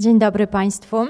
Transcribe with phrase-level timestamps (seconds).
[0.00, 1.06] Dzień dobry Państwu.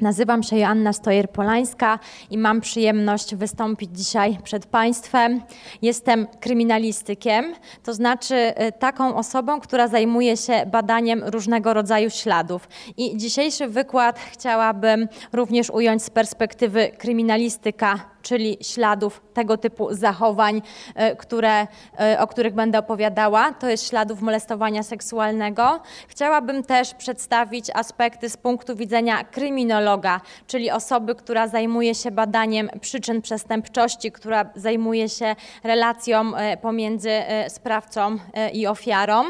[0.00, 1.98] Nazywam się Joanna Stojer-Polańska
[2.30, 5.42] i mam przyjemność wystąpić dzisiaj przed Państwem.
[5.82, 12.68] Jestem kryminalistykiem, to znaczy y, taką osobą, która zajmuje się badaniem różnego rodzaju śladów.
[12.96, 17.98] I dzisiejszy wykład chciałabym również ująć z perspektywy kryminalistyka
[18.28, 20.62] czyli śladów tego typu zachowań,
[20.94, 21.66] e, które,
[22.00, 25.80] e, o których będę opowiadała, to jest śladów molestowania seksualnego.
[26.08, 33.22] Chciałabym też przedstawić aspekty z punktu widzenia kryminologa, czyli osoby, która zajmuje się badaniem przyczyn
[33.22, 37.10] przestępczości, która zajmuje się relacją e, pomiędzy
[37.48, 38.18] sprawcą
[38.52, 39.24] i ofiarą.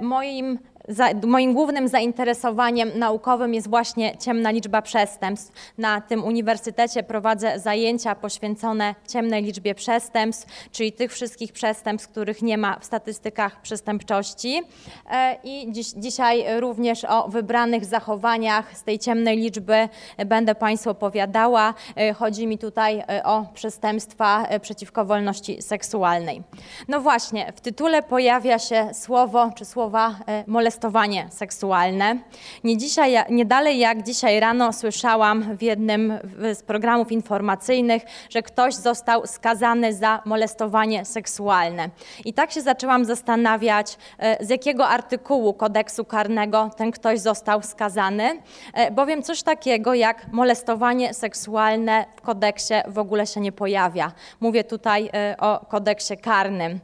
[0.00, 5.52] Moim za, moim głównym zainteresowaniem naukowym jest właśnie ciemna liczba przestępstw.
[5.78, 12.58] Na tym uniwersytecie prowadzę zajęcia poświęcone ciemnej liczbie przestępstw, czyli tych wszystkich przestępstw, których nie
[12.58, 14.62] ma w statystykach przestępczości.
[15.10, 19.88] E, I dziś, dzisiaj również o wybranych zachowaniach z tej ciemnej liczby
[20.26, 21.74] będę Państwu opowiadała.
[21.96, 26.42] E, chodzi mi tutaj e, o przestępstwa przeciwko wolności seksualnej.
[26.88, 32.16] No właśnie, w tytule pojawia się słowo czy słowa molestowanie molestowanie seksualne.
[32.64, 36.18] Nie, dzisiaj, nie dalej jak dzisiaj rano słyszałam w jednym
[36.54, 41.90] z programów informacyjnych, że ktoś został skazany za molestowanie seksualne.
[42.24, 48.40] I tak się zaczęłam zastanawiać, e, z jakiego artykułu kodeksu karnego ten ktoś został skazany,
[48.74, 54.12] e, bowiem coś takiego jak molestowanie seksualne w kodeksie w ogóle się nie pojawia.
[54.40, 56.80] Mówię tutaj e, o kodeksie karnym.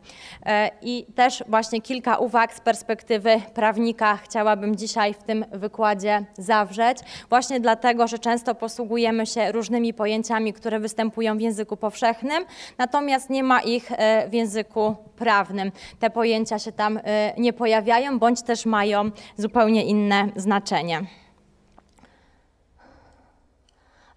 [0.82, 6.98] I też właśnie kilka uwag z perspektywy prawniczej prawnika chciałabym dzisiaj w tym wykładzie zawrzeć,
[7.28, 12.44] właśnie dlatego, że często posługujemy się różnymi pojęciami, które występują w języku powszechnym,
[12.78, 15.72] natomiast nie ma ich e, w języku prawnym.
[15.98, 21.00] Te pojęcia się tam e, nie pojawiają, bądź też mają zupełnie inne znaczenie.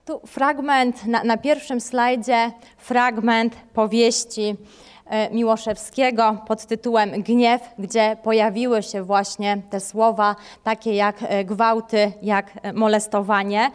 [0.06, 4.56] Tu fragment na, na pierwszym slajdzie, fragment powieści
[5.32, 12.52] Miłoszewskiego pod tytułem Gniew, gdzie pojawiły się właśnie te słowa takie jak e, gwałty, jak
[12.62, 13.72] e, molestowanie,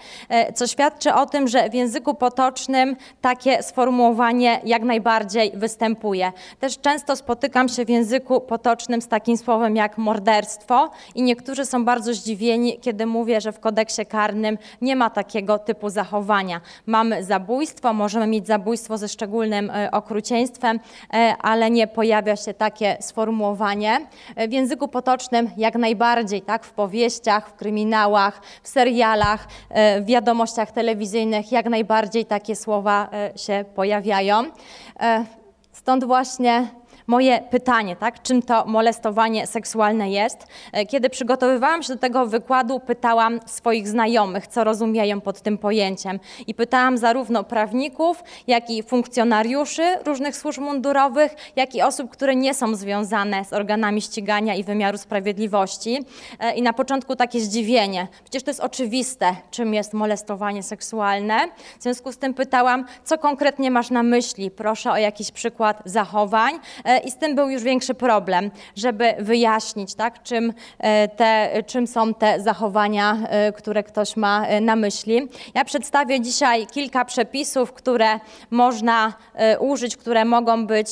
[0.55, 6.33] co świadczy o tym, że w języku potocznym takie sformułowanie jak najbardziej występuje.
[6.61, 11.85] Też często spotykam się w języku potocznym z takim słowem jak morderstwo i niektórzy są
[11.85, 16.61] bardzo zdziwieni, kiedy mówię, że w kodeksie karnym nie ma takiego typu zachowania.
[16.87, 20.81] Mamy zabójstwo, możemy mieć zabójstwo ze szczególnym okrucieństwem,
[21.39, 24.07] ale nie pojawia się takie sformułowanie.
[24.49, 30.71] W języku potocznym jak najbardziej, tak, w powieściach, w kryminałach, w serialach, e, w wiadomościach
[30.71, 34.45] telewizyjnych jak najbardziej takie słowa e, się pojawiają.
[35.01, 35.25] E,
[35.73, 36.69] stąd właśnie
[37.07, 40.47] moje pytanie, tak, czym to molestowanie seksualne jest.
[40.73, 46.21] E, kiedy przygotowywałam się do tego wykładu, pytałam swoich znajomych, co rozumieją pod tym pojęciem.
[46.47, 52.55] I pytałam zarówno prawników, jak i funkcjonariuszy różnych służb mundurowych, jak i osób, które nie
[52.55, 56.05] są związane z organami ścigania i wymiaru sprawiedliwości.
[56.41, 58.09] E, I na początku takie zdziwienie.
[58.25, 61.39] Przecież to jest oczywiste, czym jest molestowanie seksualne.
[61.79, 64.51] W związku z tym pytałam, co konkretnie masz na myśli?
[64.51, 66.59] Proszę o jakiś przykład zachowań.
[67.05, 72.15] I z tym był już większy problem, żeby wyjaśnić, tak, czym, e, te, czym są
[72.15, 75.29] te zachowania, e, które ktoś ma e, na myśli.
[75.55, 78.21] Ja przedstawię dzisiaj kilka przepisów, które
[78.51, 79.13] można
[79.61, 80.89] użyć, które mogą być,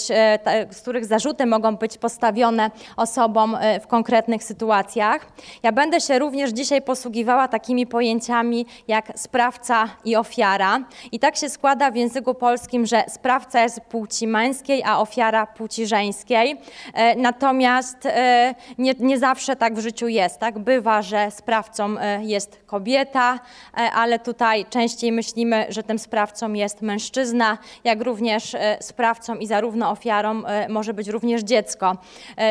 [0.71, 5.27] z których zarzuty mogą być postawione osobom w konkretnych sytuacjach.
[5.63, 10.85] Ja będę się również dzisiaj posługiwała takimi pojęciami jak sprawca i ofiara.
[11.13, 15.87] I tak się składa w języku polskim, że sprawca jest płci męskiej, a ofiara płci
[15.87, 20.41] żeńskiej E, natomiast e, nie, nie zawsze tak w życiu jest.
[20.41, 20.59] Tak?
[20.59, 23.41] Bywa, że sprawcą e, jest kobieta,
[23.95, 30.43] ale tutaj częściej myślimy, że tym sprawcą jest mężczyzna, jak również sprawcą i zarówno ofiarą
[30.69, 31.97] może być również dziecko.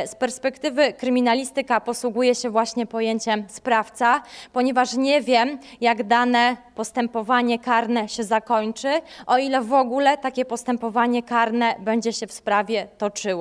[0.05, 4.21] Z perspektywy kryminalistyka posługuje się właśnie pojęciem sprawca,
[4.53, 11.23] ponieważ nie wiem, jak dane postępowanie karne się zakończy, o ile w ogóle takie postępowanie
[11.23, 13.32] karne będzie się w sprawie toczyło.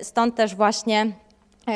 [0.00, 1.06] Y, stąd też właśnie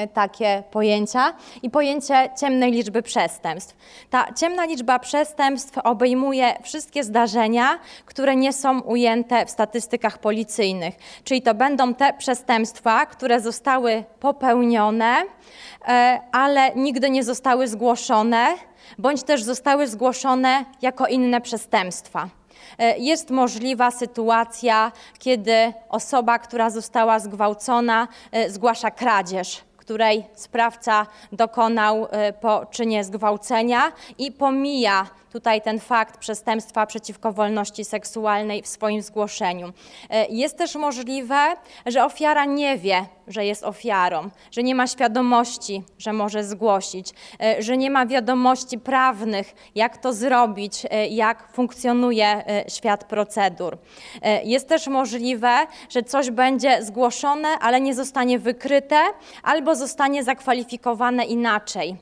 [0.04, 3.76] y, takie pojęcia i pojęcie ciemnej liczby przestępstw.
[4.10, 10.94] Ta ciemna liczba przestępstw obejmuje wszystkie zdarzenia, które nie są ujęte w statystykach policyjnych,
[11.24, 15.84] czyli to będą te przestępstwa, które zostały popełnione, y,
[16.32, 18.54] ale nigdy nie zostały zgłoszone
[18.98, 22.28] bądź też zostały zgłoszone jako inne przestępstwa.
[22.78, 32.06] E, jest możliwa sytuacja, kiedy osoba, która została zgwałcona, e, zgłasza kradzież której sprawca dokonał
[32.40, 39.72] po czynie zgwałcenia i pomija tutaj ten fakt przestępstwa przeciwko wolności seksualnej w swoim zgłoszeniu.
[40.10, 41.56] E, jest też możliwe,
[41.86, 47.10] że ofiara nie wie, że jest ofiarą, że nie ma świadomości, że może zgłosić,
[47.42, 53.78] e, że nie ma wiadomości prawnych, jak to zrobić, e, jak funkcjonuje świat procedur.
[54.44, 59.00] Jest też możliwe, że coś będzie zgłoszone, ale nie zostanie wykryte
[59.42, 61.96] albo zostanie zakwalifikowane inaczej,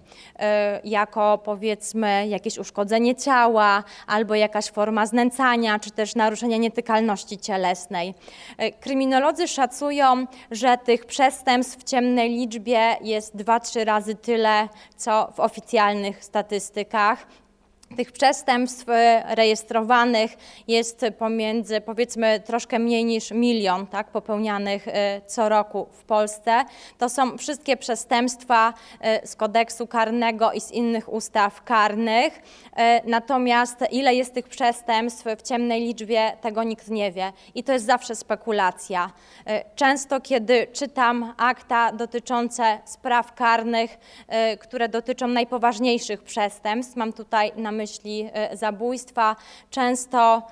[0.84, 8.14] jako powiedzmy jakieś uszkodzenie ciała, albo jakaś forma znęcania, czy też naruszenia nietykalności cielesnej.
[8.58, 15.40] E, kryminolodzy szacują, że tych przestępstw w ciemnej liczbie jest 2-3 razy tyle, co w
[15.40, 17.26] oficjalnych statystykach.
[17.96, 20.36] Tych przestępstw e, rejestrowanych
[20.68, 26.64] jest pomiędzy, powiedzmy, troszkę mniej niż milion tak, popełnianych e, co roku w Polsce.
[26.98, 32.42] To są wszystkie przestępstwa e, z kodeksu karnego i z innych ustaw karnych.
[33.04, 37.32] Natomiast ile jest tych przestępstw w ciemnej liczbie, tego nikt nie wie.
[37.54, 39.10] I to jest zawsze spekulacja.
[39.74, 43.98] Często, kiedy czytam akta dotyczące spraw karnych,
[44.60, 49.36] które dotyczą najpoważniejszych przestępstw, mam tutaj na myśli myśli e, zabójstwa.
[49.70, 50.42] Często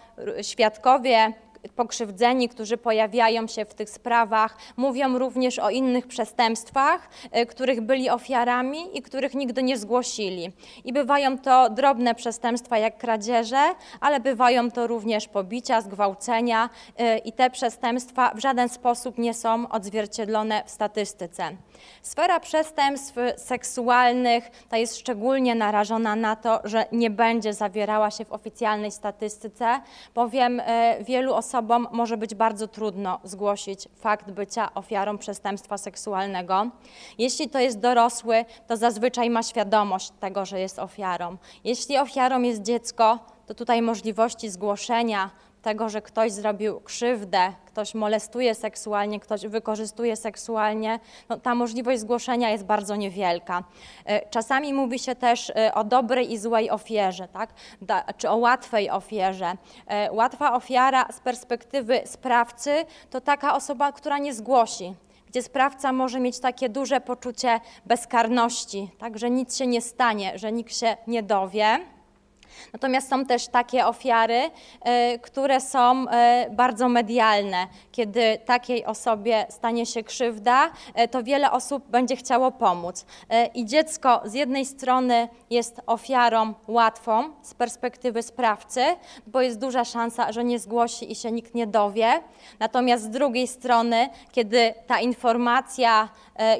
[0.42, 1.32] świadkowie
[1.76, 8.10] pokrzywdzeni, którzy pojawiają się w tych sprawach, mówią również o innych przestępstwach, e, których byli
[8.10, 10.52] ofiarami i których nigdy nie zgłosili.
[10.84, 13.62] I bywają to drobne przestępstwa jak kradzieże,
[14.00, 19.68] ale bywają to również pobicia, zgwałcenia e, i te przestępstwa w żaden sposób nie są
[19.68, 21.56] odzwierciedlone w statystyce.
[22.02, 28.32] Sfera przestępstw seksualnych ta jest szczególnie narażona na to, że nie będzie zawierała się w
[28.32, 29.80] oficjalnej statystyce,
[30.14, 36.66] bowiem e, wielu osobom może być bardzo trudno zgłosić fakt bycia ofiarą przestępstwa seksualnego.
[37.18, 41.36] Jeśli to jest dorosły, to zazwyczaj ma świadomość tego, że jest ofiarą.
[41.64, 45.30] Jeśli ofiarą jest dziecko, to tutaj możliwości zgłoszenia
[45.62, 52.50] tego, że ktoś zrobił krzywdę, ktoś molestuje seksualnie, ktoś wykorzystuje seksualnie, no, ta możliwość zgłoszenia
[52.50, 53.64] jest bardzo niewielka.
[54.04, 57.50] E, czasami mówi się też e, o dobrej i złej ofierze, tak?
[57.82, 59.52] Da, czy o łatwej ofierze.
[59.86, 64.94] E, łatwa ofiara z perspektywy sprawcy to taka osoba, która nie zgłosi,
[65.26, 70.52] gdzie sprawca może mieć takie duże poczucie bezkarności, tak, że nic się nie stanie, że
[70.52, 71.78] nikt się nie dowie.
[72.72, 74.50] Natomiast są też takie ofiary,
[74.80, 77.66] e, które są e, bardzo medialne.
[77.92, 83.06] Kiedy takiej osobie stanie się krzywda, e, to wiele osób będzie chciało pomóc.
[83.54, 88.80] I dziecko z jednej strony jest ofiarą łatwą z perspektywy sprawcy,
[89.26, 92.22] bo jest duża szansa, że nie zgłosi i się nikt nie dowie.
[92.58, 96.08] Natomiast z drugiej strony, kiedy ta informacja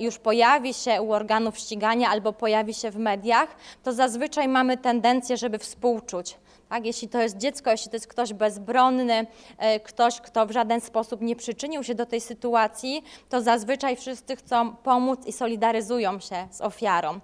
[0.00, 5.36] już pojawi się u organów ścigania albo pojawi się w mediach, to zazwyczaj mamy tendencję,
[5.36, 6.36] żeby współpracować współczuć.
[6.68, 6.86] Tak?
[6.86, 9.26] Jeśli to jest dziecko, jeśli to jest ktoś bezbronny,
[9.58, 14.36] e, ktoś, kto w żaden sposób nie przyczynił się do tej sytuacji, to zazwyczaj wszyscy
[14.36, 17.20] chcą pomóc i solidaryzują się z ofiarą.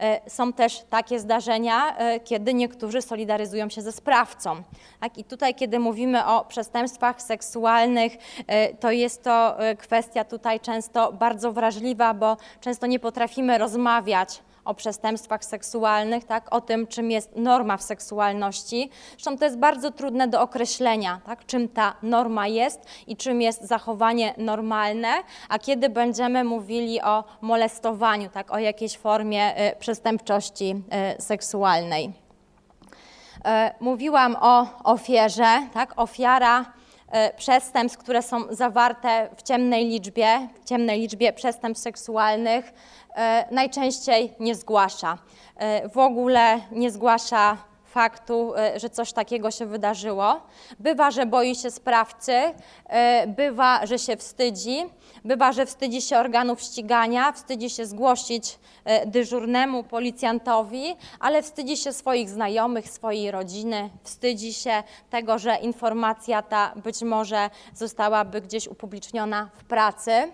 [0.00, 4.62] E, są też takie zdarzenia, e, kiedy niektórzy solidaryzują się ze sprawcą.
[5.00, 5.18] Tak?
[5.18, 8.12] I tutaj, kiedy mówimy o przestępstwach seksualnych,
[8.80, 15.44] to jest to kwestia tutaj często bardzo wrażliwa, bo często nie potrafimy rozmawiać o przestępstwach
[15.44, 18.90] seksualnych, tak, o tym, czym jest norma w seksualności.
[19.10, 23.62] Zresztą to jest bardzo trudne do określenia, tak, czym ta norma jest i czym jest
[23.62, 25.08] zachowanie normalne,
[25.48, 30.82] a kiedy będziemy mówili o molestowaniu, tak, o jakiejś formie y, przestępczości
[31.18, 32.12] y, seksualnej.
[33.44, 36.77] E, mówiłam o ofierze, tak, ofiara
[37.36, 42.72] przestępstw, które są zawarte w ciemnej liczbie, ciemnej liczbie przestępstw seksualnych,
[43.18, 45.18] E, najczęściej nie zgłasza.
[45.56, 47.56] E, w ogóle nie zgłasza
[47.98, 50.40] faktu, e, że coś takiego się wydarzyło.
[50.78, 52.32] Bywa, że boi się sprawcy,
[53.26, 54.76] bywa, że się wstydzi,
[55.24, 58.58] bywa, że wstydzi się organów ścigania, wstydzi się zgłosić
[59.06, 66.72] dyżurnemu policjantowi, ale wstydzi się swoich znajomych, swojej rodziny, wstydzi się tego, że informacja ta
[66.76, 70.32] być może zostałaby gdzieś upubliczniona w pracy.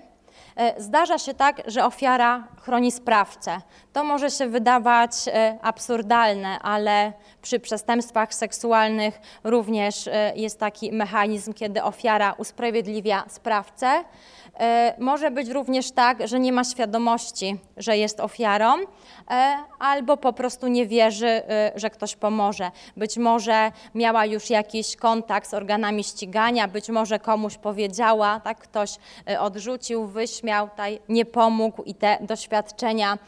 [0.57, 3.61] E, zdarza się tak, że ofiara chroni sprawcę.
[3.93, 11.53] To może się wydawać e, absurdalne, ale przy przestępstwach seksualnych również e, jest taki mechanizm,
[11.53, 14.05] kiedy ofiara usprawiedliwia sprawcę.
[14.61, 18.75] E, może być również tak, że nie ma świadomości, że jest ofiarą,
[19.31, 22.71] e, albo po prostu nie wierzy, e, że ktoś pomoże.
[22.97, 28.97] Być może miała już jakiś kontakt z organami ścigania, być może komuś powiedziała, tak, ktoś
[29.39, 33.19] odrzucił, wyśmiał, tutaj nie pomógł i te doświadczenia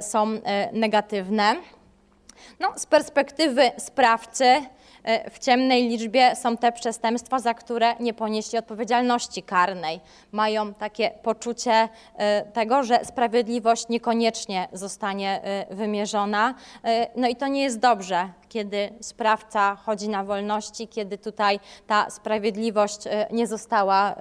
[0.00, 0.26] są
[0.72, 1.56] negatywne.
[2.60, 4.44] No, z perspektywy sprawcy,
[5.30, 10.00] w ciemnej liczbie są te przestępstwa, za które nie ponieśli odpowiedzialności karnej.
[10.32, 16.54] Mają takie poczucie e, tego, że sprawiedliwość niekoniecznie zostanie e, wymierzona.
[17.16, 23.00] No i to nie jest dobrze, kiedy sprawca chodzi na wolności, kiedy tutaj ta sprawiedliwość
[23.30, 24.14] nie została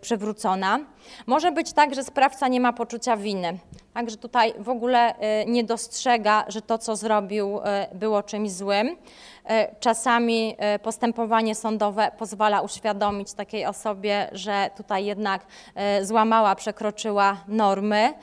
[0.00, 0.78] przywrócona.
[1.26, 3.58] Może być tak, że sprawca nie ma poczucia winy,
[3.98, 5.14] także tutaj w ogóle
[5.46, 7.60] nie dostrzega, że to, co zrobił,
[7.94, 8.96] było czymś złym.
[9.44, 15.46] E, czasami postępowanie sądowe pozwala uświadomić takiej osobie, że tutaj jednak
[16.02, 18.14] złamała, przekroczyła normy,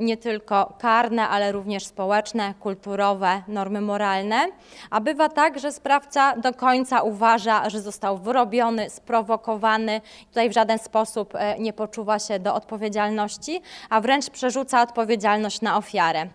[0.00, 4.46] nie tylko karne, ale również społeczne, kulturowe, normy moralne.
[4.90, 10.78] A bywa tak, że sprawca do końca uważa, że został wyrobiony, sprowokowany, tutaj w żaden
[10.78, 15.21] sposób nie poczuwa się do odpowiedzialności, a wręcz przerzuca odpowiedzialność
[15.62, 16.26] na ofiarę.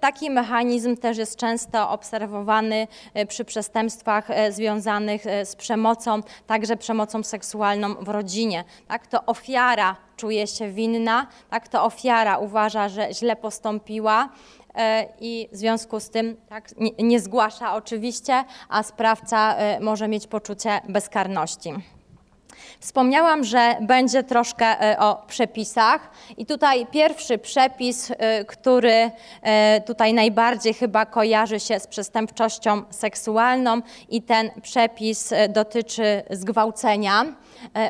[0.00, 2.86] Taki mechanizm też jest często obserwowany
[3.28, 8.64] przy przestępstwach e, związanych e, z przemocą, także przemocą seksualną w rodzinie.
[8.88, 14.28] Tak, to ofiara czuje się winna, tak, to ofiara uważa, że źle postąpiła
[14.74, 16.68] e, i w związku z tym tak,
[16.98, 21.74] nie zgłasza oczywiście, a sprawca może mieć poczucie bezkarności.
[22.80, 29.10] Wspomniałam, że będzie troszkę e, o przepisach i tutaj pierwszy przepis, e, który
[29.42, 37.24] e, tutaj najbardziej chyba kojarzy się z przestępczością seksualną i ten przepis dotyczy zgwałcenia.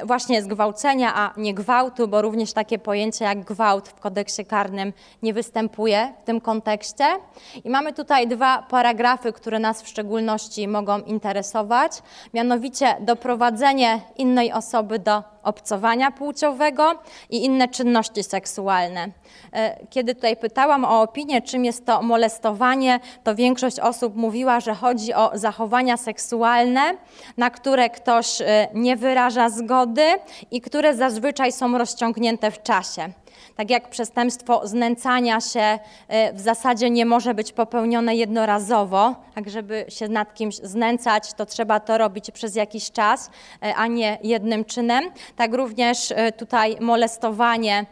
[0.04, 5.34] Właśnie zgwałcenia, a nie gwałtu, bo również takie pojęcie jak gwałt w kodeksie karnym nie
[5.34, 7.04] występuje w tym kontekście.
[7.64, 11.92] I mamy tutaj dwa paragrafy, które nas w szczególności mogą interesować,
[12.34, 16.94] mianowicie doprowadzenie innej osoby do obcowania płciowego
[17.30, 19.09] i inne czynności seksualne.
[19.52, 24.75] E, kiedy tutaj pytałam o opinię, czym jest to molestowanie, to większość osób mówiła, że
[24.75, 26.94] chodzi o zachowania seksualne,
[27.37, 30.06] na które ktoś e, nie wyraża zgody
[30.50, 33.12] i które zazwyczaj są rozciągnięte w czasie.
[33.56, 35.78] Tak jak przestępstwo znęcania się
[36.09, 41.47] e, w zasadzie nie może być popełnione jednorazowo, tak żeby się nad kimś znęcać, to
[41.47, 43.30] trzeba to robić przez jakiś czas,
[43.62, 45.04] e, a nie jednym czynem.
[45.37, 47.87] Tak również e, tutaj molestowanie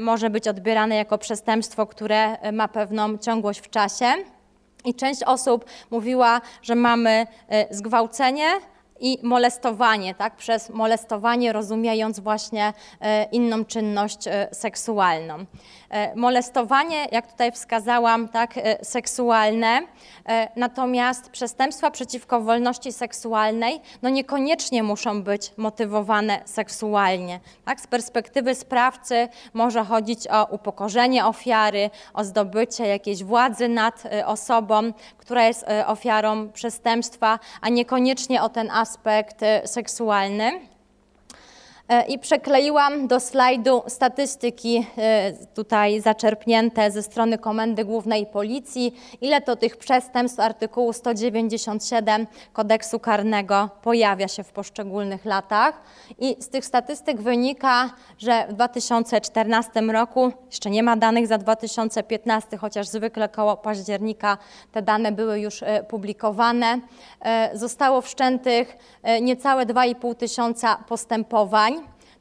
[0.00, 4.06] może być odbierane jako przestępstwo, które ma pewną ciągłość w czasie.
[4.84, 7.26] I część osób mówiła, że mamy
[7.70, 8.46] zgwałcenie,
[9.00, 10.36] i molestowanie, tak?
[10.36, 15.44] przez molestowanie rozumiejąc właśnie e, inną czynność e, seksualną.
[15.90, 19.80] E, molestowanie, jak tutaj wskazałam, tak, seksualne,
[20.56, 27.40] natomiast przestępstwa przeciwko wolności seksualnej no niekoniecznie muszą być motywowane seksualnie.
[27.64, 27.80] Tak?
[27.80, 35.46] Z perspektywy sprawcy może chodzić o upokorzenie ofiary, o zdobycie jakiejś władzy nad osobą, która
[35.46, 40.77] jest ofiarą przestępstwa, a niekoniecznie o ten aspekt aspekt e, seksualny.
[41.88, 49.40] E, I przekleiłam do slajdu statystyki e, tutaj zaczerpnięte ze strony Komendy Głównej Policji, ile
[49.40, 55.82] to tych przestępstw artykułu 197 kodeksu karnego pojawia się w poszczególnych latach.
[56.18, 62.56] I z tych statystyk wynika, że w 2014 roku, jeszcze nie ma danych za 2015,
[62.56, 64.38] chociaż zwykle koło października
[64.72, 66.80] te dane były już publikowane,
[67.54, 68.76] zostało wszczętych
[69.20, 71.77] niecałe 2,5 tysiąca postępowań.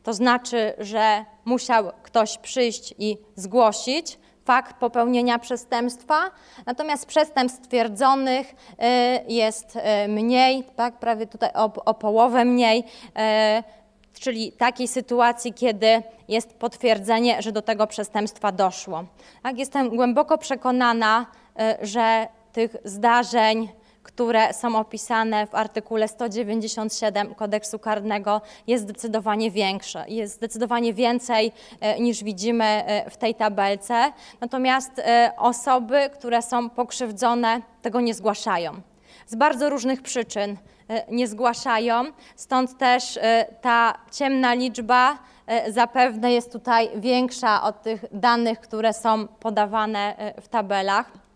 [0.08, 6.32] To znaczy, że musiał ktoś przyjść i zgłosić fakt popełnienia przestępstwa,
[6.66, 14.20] natomiast przestępstw stwierdzonych y, jest y, mniej, tak, prawie tutaj o, o połowę mniej, y,
[14.20, 19.04] czyli takiej sytuacji, kiedy jest potwierdzenie, że do tego przestępstwa doszło.
[19.44, 21.26] Tak, jestem głęboko przekonana,
[21.82, 23.70] że tych zdarzeń,
[24.08, 30.06] które są opisane w artykule 197 kodeksu karnego jest zdecydowanie większe.
[30.08, 34.12] Jest zdecydowanie więcej e, niż widzimy e, w tej tabelce.
[34.42, 38.72] Natomiast e, osoby, które są pokrzywdzone, tego nie zgłaszają.
[39.28, 40.58] Z bardzo różnych przyczyn
[41.10, 42.04] nie zgłaszają,
[42.36, 43.20] stąd też
[43.62, 45.18] ta ciemna liczba
[45.70, 51.27] zapewne jest tutaj większa od tych danych, które są podawane w tabelach.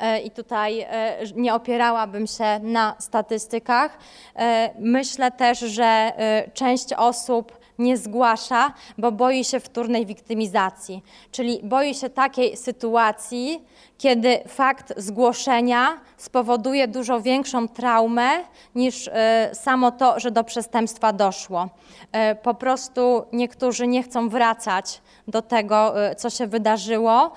[0.00, 3.98] E, i tutaj e, nie opierałabym się na statystykach.
[4.36, 6.12] E, myślę też, że
[6.54, 11.02] część osób nie zgłasza, bo boi się wtórnej wiktymizacji,
[11.32, 13.64] czyli boi się takiej sytuacji,
[14.00, 18.28] kiedy fakt zgłoszenia spowoduje dużo większą traumę
[18.74, 21.68] niż e, samo to, że do przestępstwa doszło.
[22.12, 27.32] E, po prostu niektórzy nie chcą wracać do tego, e, co się wydarzyło,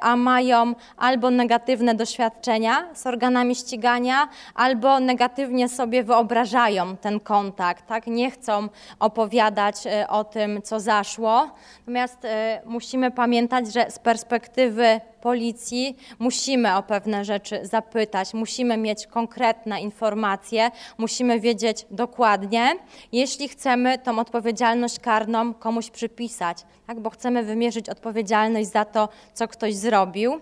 [0.00, 8.06] a mają albo negatywne doświadczenia z organami ścigania, albo negatywnie sobie wyobrażają ten kontakt, tak?
[8.06, 9.76] nie chcą opowiadać
[10.08, 11.50] o tym, co zaszło.
[11.78, 12.18] Natomiast
[12.64, 20.70] musimy pamiętać, że z perspektywy policji musimy o pewne rzeczy zapytać, musimy mieć konkretne informacje,
[20.98, 22.74] musimy wiedzieć dokładnie,
[23.12, 27.00] jeśli chcemy tą odpowiedzialność karną komuś przypisać, tak?
[27.00, 30.40] bo chcemy wymierzyć odpowiedzialność za to, co ktoś zrobił.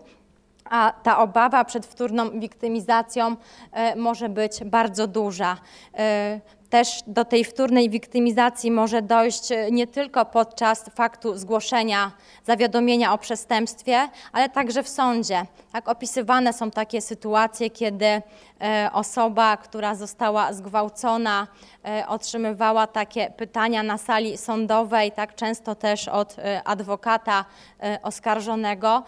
[0.64, 3.36] A ta obawa przed wtórną wiktymizacją
[3.72, 5.56] e, może być bardzo duża.
[5.94, 12.12] E, też do tej wtórnej wiktymizacji może dojść e, nie tylko podczas faktu zgłoszenia
[12.44, 15.46] zawiadomienia o przestępstwie, ale także w sądzie.
[15.72, 21.46] Tak, opisywane są takie sytuacje, kiedy e, osoba, która została zgwałcona,
[22.08, 27.44] otrzymywała takie pytania na sali sądowej, tak często też od adwokata
[28.02, 29.02] oskarżonego,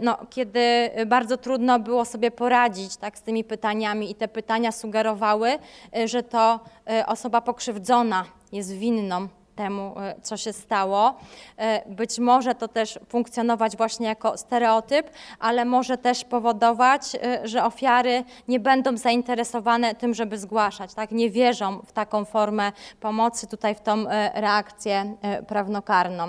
[0.00, 5.58] no, kiedy bardzo trudno było sobie poradzić tak, z tymi pytaniami i te pytania sugerowały,
[6.04, 6.60] że to
[7.06, 11.14] osoba pokrzywdzona jest winną temu, e, co się stało.
[11.56, 17.64] E, być może to też funkcjonować właśnie jako stereotyp, ale może też powodować, e, że
[17.64, 21.10] ofiary nie będą zainteresowane tym, żeby zgłaszać, tak?
[21.10, 25.14] nie wierzą w taką formę pomocy, tutaj w tą reakcję
[25.48, 26.28] prawnokarną.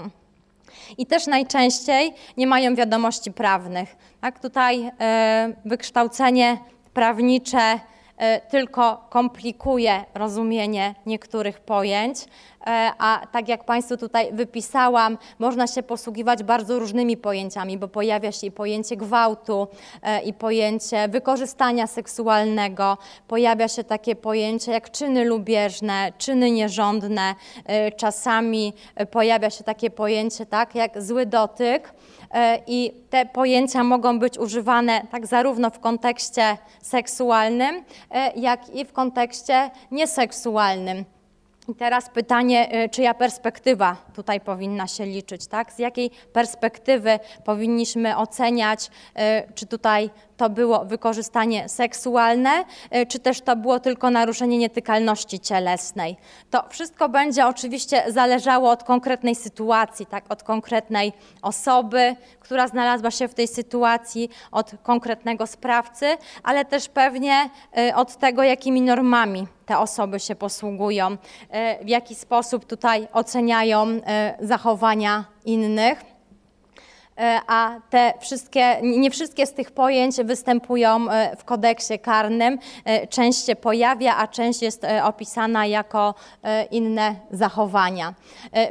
[0.97, 3.95] I też najczęściej nie mają wiadomości prawnych.
[4.21, 4.39] Tak?
[4.39, 4.91] Tutaj
[5.65, 6.57] wykształcenie
[6.93, 7.79] prawnicze
[8.49, 12.25] tylko komplikuje rozumienie niektórych pojęć,
[12.97, 18.47] a tak jak Państwu tutaj wypisałam, można się posługiwać bardzo różnymi pojęciami, bo pojawia się
[18.47, 19.67] i pojęcie gwałtu,
[20.01, 27.35] e, i pojęcie wykorzystania seksualnego, pojawia się takie pojęcie jak czyny lubieżne, czyny nierządne,
[27.97, 28.73] czasami
[29.11, 31.93] pojawia się takie pojęcie tak jak zły dotyk.
[32.35, 38.85] E, i te pojęcia mogą być używane tak zarówno w kontekście seksualnym, e, jak i
[38.85, 41.05] w kontekście nieseksualnym.
[41.67, 45.73] I teraz pytanie, e, czyja perspektywa tutaj powinna się liczyć, tak?
[45.73, 48.89] Z jakiej perspektywy powinniśmy oceniać,
[49.55, 56.17] czy tutaj to było wykorzystanie seksualne, y, czy też to było tylko naruszenie nietykalności cielesnej.
[56.51, 63.27] To wszystko będzie oczywiście zależało od konkretnej sytuacji, tak, od konkretnej osoby, która znalazła się
[63.27, 66.05] w tej sytuacji, od konkretnego sprawcy,
[66.43, 67.49] ale też pewnie
[67.89, 71.17] y, od tego, jakimi normami te osoby się posługują, y,
[71.85, 73.85] w jaki sposób tutaj oceniają
[74.39, 76.14] zachowania innych.
[77.17, 82.59] E, a te wszystkie, nie wszystkie z tych pojęć występują e, w kodeksie karnym.
[82.85, 86.13] E, część się pojawia, a część jest opisana jako
[86.71, 88.13] inne zachowania.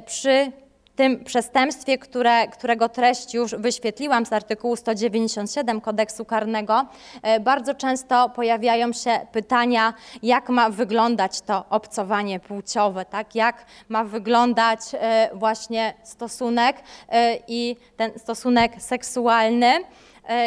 [0.07, 0.53] Przy
[0.97, 6.87] tym przestępstwie, które, którego treść już wyświetliłam z artykułu 197 kodeksu karnego,
[7.23, 13.35] e, bardzo często pojawiają się pytania, jak ma wyglądać to obcowanie płciowe, tak?
[13.35, 16.77] jak ma wyglądać e, właśnie stosunek
[17.09, 19.73] e, i ten stosunek seksualny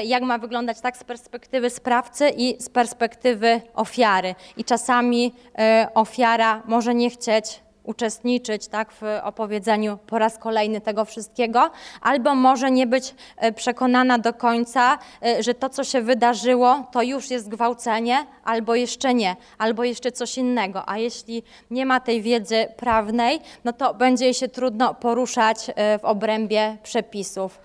[0.03, 4.35] jak ma wyglądać tak z perspektywy sprawcy i z perspektywy ofiary.
[4.57, 5.33] I czasami
[5.93, 11.71] ofiara może nie chcieć uczestniczyć tak, w opowiedzeniu po raz kolejny tego wszystkiego,
[12.01, 17.01] albo może nie być e, przekonana do końca, e, że to, co się wydarzyło, to
[17.01, 20.89] już jest gwałcenie, albo jeszcze nie, albo jeszcze coś innego.
[20.89, 26.05] A jeśli nie ma tej wiedzy prawnej, no to będzie się trudno poruszać e, w
[26.05, 27.59] obrębie przepisów.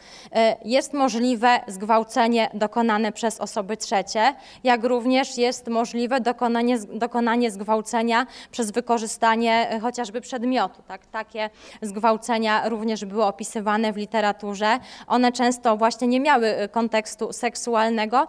[0.65, 8.71] Jest możliwe zgwałcenie dokonane przez osoby trzecie, jak również jest możliwe dokonanie, dokonanie zgwałcenia przez
[8.71, 10.83] wykorzystanie chociażby chociażby przedmiotu.
[10.89, 11.07] Tak?
[11.07, 11.51] Takie
[11.83, 14.79] zgwałcenia również były opisywane w literaturze.
[15.07, 18.29] One często właśnie nie miały y, kontekstu seksualnego,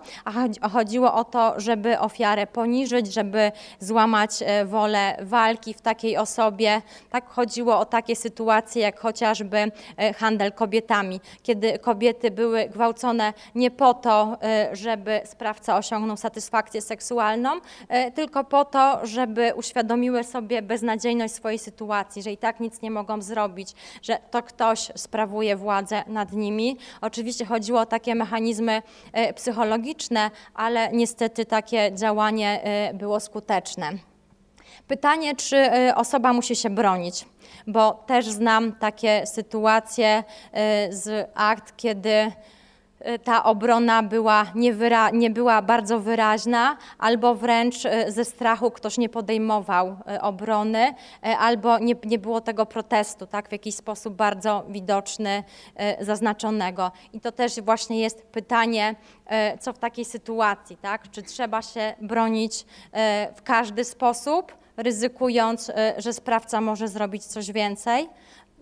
[0.62, 6.82] a chodziło o to, żeby ofiarę poniżyć, żeby złamać y, wolę walki w takiej osobie.
[7.10, 13.72] Tak chodziło o takie sytuacje, jak chociażby y, handel kobietami, kiedy kobiety były gwałcone nie
[13.72, 14.38] po to,
[14.74, 17.50] żeby sprawca osiągnął satysfakcję seksualną,
[18.15, 22.91] tylko po to, żeby uświadomiły sobie beznadziejność swojej sytuacji sytuacji, że i tak nic nie
[22.91, 23.69] mogą zrobić,
[24.01, 26.77] że to ktoś sprawuje władzę nad nimi.
[27.01, 28.81] Oczywiście chodziło o takie mechanizmy
[29.13, 33.91] e, psychologiczne, ale niestety takie działanie e, było skuteczne.
[34.88, 37.25] Pytanie, czy y, osoba musi się bronić,
[37.67, 40.23] bo też znam takie sytuacje
[40.89, 42.31] z akt, kiedy
[43.23, 44.75] ta obrona była nie,
[45.13, 50.93] nie, była bardzo wyraźna, albo wręcz y, ze strachu ktoś nie podejmował y, obrony,
[51.39, 55.43] albo nie, nie było tego protestu, tak, w jakiś sposób bardzo widoczny,
[55.99, 56.91] zaznaczonego.
[57.13, 58.95] I to też właśnie jest pytanie,
[59.59, 62.65] co w takiej sytuacji, tak, czy trzeba się bronić
[63.35, 68.09] w każdy sposób, ryzykując, że sprawca może zrobić coś więcej,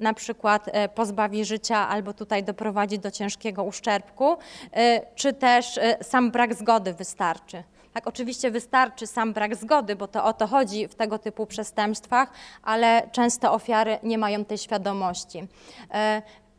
[0.02, 4.38] na przykład e, pozbawi życia albo tutaj doprowadzi do ciężkiego uszczerbku,
[4.74, 7.64] e, czy też e, sam brak zgody wystarczy.
[7.94, 12.32] Tak, oczywiście wystarczy sam brak zgody, bo to o to chodzi w tego typu przestępstwach,
[12.64, 15.48] ale często ofiary nie mają tej świadomości.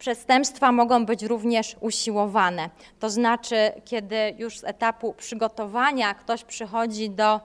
[0.03, 2.71] Przestępstwa mogą być również usiłowane.
[3.01, 7.41] To znaczy, kiedy już z etapu przygotowania ktoś przychodzi do y,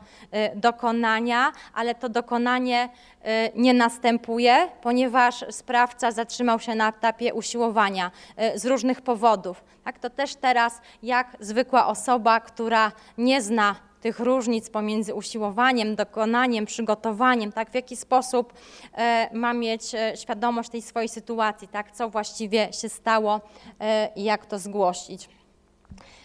[0.56, 8.12] dokonania, ale to dokonanie y, nie następuje, ponieważ sprawca zatrzymał się na etapie usiłowania
[8.56, 9.64] y, z różnych powodów.
[9.84, 16.66] Tak, to też teraz, jak zwykła osoba, która nie zna tych różnic pomiędzy usiłowaniem, dokonaniem,
[16.66, 18.54] przygotowaniem, tak, w jaki sposób
[18.94, 23.42] e, ma mieć e, świadomość tej swojej sytuacji, tak, co właściwie się stało
[23.80, 25.30] e, i jak to zgłosić.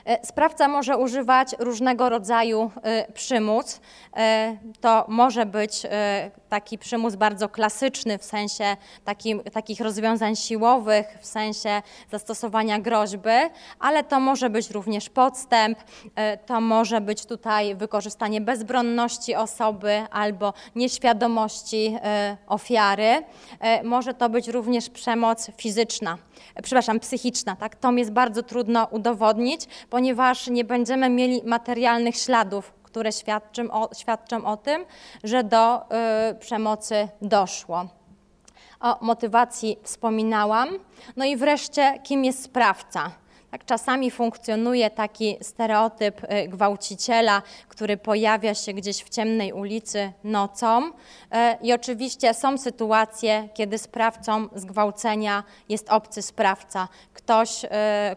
[0.05, 3.81] E, sprawca może używać różnego rodzaju e, przymus.
[4.17, 5.83] E, to może być
[6.49, 8.77] taki przymus bardzo klasyczny w sensie
[9.53, 13.31] takich rozwiązań siłowych, w sensie zastosowania groźby,
[13.81, 15.79] ale to może być również podstęp,
[16.47, 21.97] to może być tutaj wykorzystanie bezbronności osoby albo nieświadomości
[22.47, 23.23] ofiary.
[23.85, 26.19] Może to być również przemoc fizyczna,
[26.63, 27.57] przepraszam, psychiczna.
[27.57, 27.77] Tak?
[27.77, 34.45] To jest bardzo trudno udowodnić, ponieważ nie będziemy mieli materialnych śladów, które świadczą o, świadczą
[34.45, 34.85] o tym,
[35.25, 35.83] że do
[36.31, 37.87] y, przemocy doszło.
[38.81, 40.69] O motywacji wspominałam.
[41.17, 43.11] No i wreszcie, kim jest sprawca?
[43.53, 50.89] Tak, czasami funkcjonuje taki stereotyp y, gwałciciela, który pojawia się gdzieś w ciemnej ulicy nocą.
[50.89, 50.93] Y,
[51.63, 57.69] I oczywiście są sytuacje, kiedy sprawcą zgwałcenia jest obcy sprawca, ktoś, y,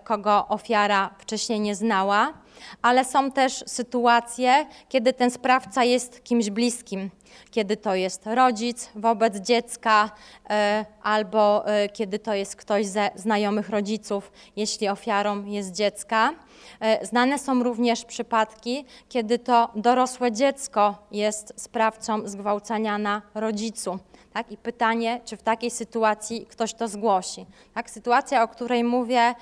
[0.04, 2.34] kogo ofiara wcześniej nie znała,
[2.82, 7.10] ale są też sytuacje, kiedy ten sprawca jest kimś bliskim
[7.52, 10.12] kiedy to jest rodzic wobec dziecka,
[10.50, 16.34] e, albo e, kiedy to jest ktoś ze znajomych rodziców, jeśli ofiarą jest dziecka.
[16.80, 24.00] E, znane są również przypadki, kiedy to dorosłe dziecko jest sprawcą zgwałcenia na rodzicu.
[24.36, 24.52] Tak?
[24.52, 27.46] I pytanie, czy w takiej sytuacji ktoś to zgłosi.
[27.74, 27.90] Tak?
[27.90, 29.36] Sytuacja, o której mówię,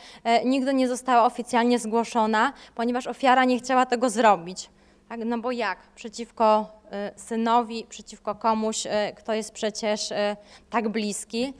[0.46, 4.70] nigdy nie została oficjalnie zgłoszona, ponieważ ofiara nie chciała tego zrobić.
[5.10, 5.20] Tak?
[5.26, 5.78] No bo jak?
[5.96, 6.66] Przeciwko
[7.16, 10.14] y, synowi, przeciwko komuś, y, kto jest przecież
[10.70, 11.54] tak bliski,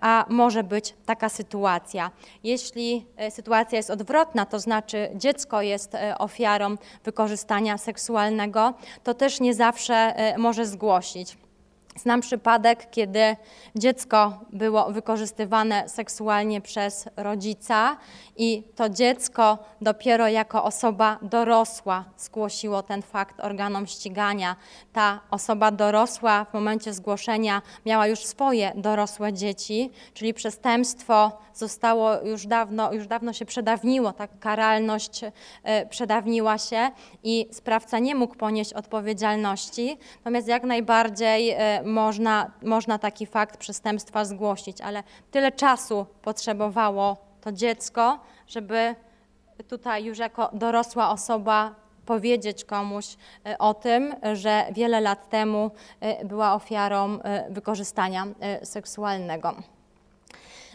[0.00, 2.10] a może być taka sytuacja.
[2.44, 10.14] Jeśli sytuacja jest odwrotna, to znaczy dziecko jest ofiarą wykorzystania seksualnego, to też nie zawsze
[10.38, 11.36] może zgłosić.
[11.98, 13.36] Znam przypadek, kiedy
[13.76, 17.96] dziecko było wykorzystywane seksualnie przez rodzica
[18.36, 24.56] i to dziecko dopiero jako osoba dorosła zgłosiło ten fakt organom ścigania.
[24.92, 32.46] Ta osoba dorosła w momencie zgłoszenia miała już swoje dorosłe dzieci, czyli przestępstwo zostało już
[32.46, 35.24] dawno, już dawno się przedawniło, tak karalność
[35.62, 36.90] e, przedawniła się
[37.22, 44.24] i sprawca nie mógł ponieść odpowiedzialności, natomiast jak najbardziej e, można, można taki fakt przestępstwa
[44.24, 48.94] zgłosić, ale tyle czasu potrzebowało to dziecko, żeby
[49.68, 51.74] tutaj już jako dorosła osoba
[52.06, 55.70] powiedzieć komuś e, o tym, że wiele lat temu
[56.24, 57.18] była ofiarą
[57.50, 58.26] wykorzystania
[58.62, 59.54] seksualnego.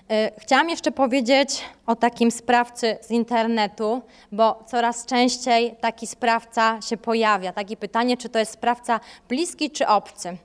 [0.10, 6.98] E, chciałam jeszcze powiedzieć o takim sprawcy z internetu, bo coraz częściej taki sprawca się
[6.98, 7.54] pojawia.
[7.54, 9.00] Takie pytanie, czy to jest sprawca
[9.30, 10.38] bliski czy obcy.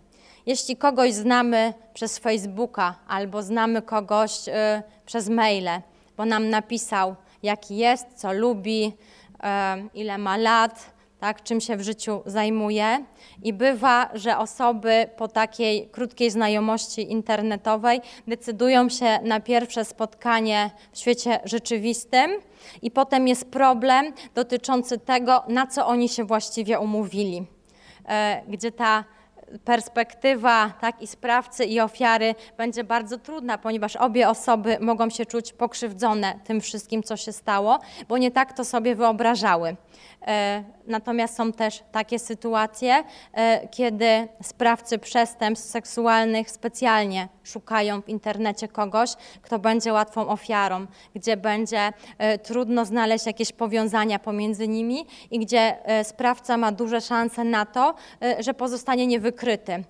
[0.49, 4.53] Jeśli kogoś znamy przez Facebooka albo znamy kogoś y,
[5.07, 5.71] przez maile,
[6.17, 9.41] bo nam napisał, jaki jest, co lubi, y,
[9.95, 13.05] ile ma lat, tak, czym się w życiu zajmuje.
[13.43, 20.99] I bywa, że osoby po takiej krótkiej znajomości internetowej decydują się na pierwsze spotkanie w
[20.99, 22.31] świecie rzeczywistym,
[22.83, 27.47] i potem jest problem dotyczący tego, na co oni się właściwie umówili,
[28.09, 29.05] e, gdzie ta
[29.65, 35.53] perspektywa tak, i sprawcy, i ofiary będzie bardzo trudna, ponieważ obie osoby mogą się czuć
[35.53, 39.77] pokrzywdzone tym wszystkim, co się stało, bo nie tak to sobie wyobrażały.
[40.27, 48.69] E, natomiast są też takie sytuacje, e, kiedy sprawcy przestępstw seksualnych specjalnie szukają w internecie
[48.69, 49.11] kogoś,
[49.43, 55.77] kto będzie łatwą ofiarą, gdzie będzie e, trudno znaleźć jakieś powiązania pomiędzy nimi i gdzie
[56.03, 57.95] sprawca ma duże szanse na to,
[58.39, 59.07] że pozostanie
[59.43, 59.85] niewykryty.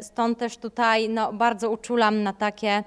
[0.00, 2.84] Stąd też tutaj no, bardzo uczulam na takie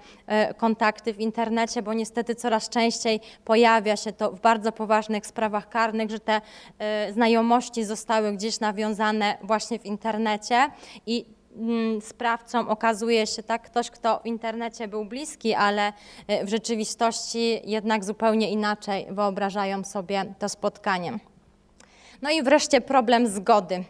[0.58, 6.10] kontakty w internecie, bo niestety coraz częściej pojawia się to w bardzo poważnych sprawach karnych,
[6.10, 6.42] że te
[7.10, 10.70] Y, znajomości zostały gdzieś nawiązane właśnie w internecie
[11.06, 15.94] i mm, sprawcą okazuje się tak ktoś, kto w internecie był bliski, ale
[16.44, 21.20] w rzeczywistości jednak zupełnie inaczej wyobrażają sobie to spotkanie.
[22.22, 23.84] No i wreszcie problem zgody.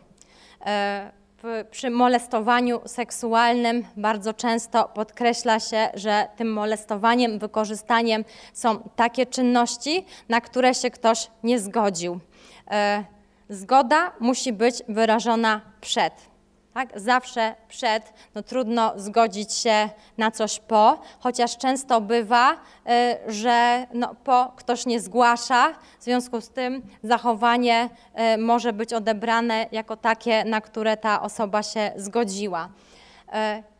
[1.46, 10.06] Y, przy molestowaniu seksualnym bardzo często podkreśla się, że tym molestowaniem, wykorzystaniem są takie czynności,
[10.30, 12.20] na które się ktoś nie zgodził.
[12.72, 13.04] E,
[13.50, 16.14] zgoda musi być wyrażona przed.
[16.78, 17.00] Tak?
[17.00, 24.16] Zawsze przed, no trudno zgodzić się na coś po, chociaż często bywa, e, że no
[24.24, 30.46] po ktoś nie zgłasza, w związku z tym zachowanie e, może być odebrane jako takie,
[30.46, 32.70] na które ta osoba się zgodziła.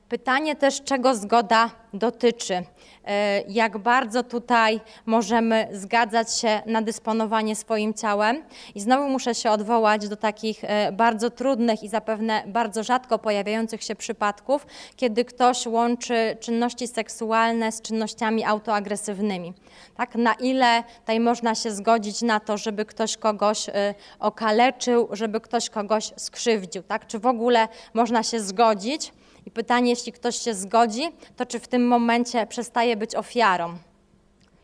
[0.10, 2.64] Pytanie też, czego zgoda dotyczy.
[3.06, 8.44] E, jak bardzo tutaj możemy zgadzać się na dysponowanie swoim ciałem.
[8.76, 13.84] I znowu muszę się odwołać do takich e, bardzo trudnych i zapewne bardzo rzadko pojawiających
[13.84, 19.54] się przypadków, kiedy ktoś łączy czynności seksualne z czynnościami autoagresywnymi.
[19.96, 25.42] Tak, na ile tutaj można się zgodzić na to, żeby ktoś kogoś e, okaleczył, żeby
[25.42, 27.08] ktoś kogoś skrzywdził, tak?
[27.08, 29.12] Czy w ogóle można się zgodzić
[29.48, 31.02] i pytanie, jeśli ktoś się zgodzi,
[31.36, 33.78] to czy w tym momencie przestaje być ofiarą?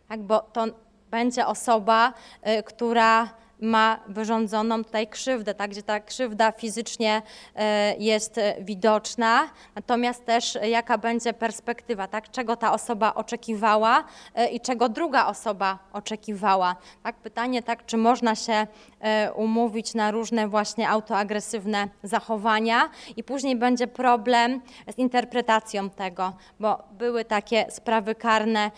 [0.08, 0.66] Tak, bo to
[1.12, 2.14] będzie osoba,
[2.60, 3.30] y, która
[3.64, 7.22] ma wyrządzoną tutaj krzywdę, tak, gdzie ta krzywda fizycznie
[7.56, 14.04] e, jest widoczna, natomiast też jaka będzie perspektywa, tak, czego ta osoba oczekiwała
[14.36, 16.76] e, i czego druga osoba oczekiwała.
[17.04, 18.68] Tak, pytanie, tak, czy można się
[19.00, 24.62] e, umówić na różne właśnie autoagresywne zachowania i później będzie problem
[24.96, 28.72] z interpretacją tego, bo były takie sprawy karne,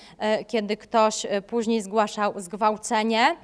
[0.48, 3.36] kiedy ktoś później zgłaszał zgwałcenie,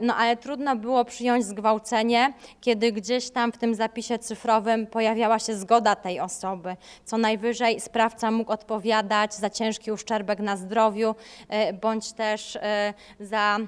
[0.00, 5.56] no ale trudno było przyjąć zgwałcenie, kiedy gdzieś tam w tym zapisie cyfrowym pojawiała się
[5.56, 6.76] zgoda tej osoby.
[7.04, 11.14] Co najwyżej sprawca mógł odpowiadać za ciężki uszczerbek na zdrowiu,
[11.48, 13.58] e, bądź też e, za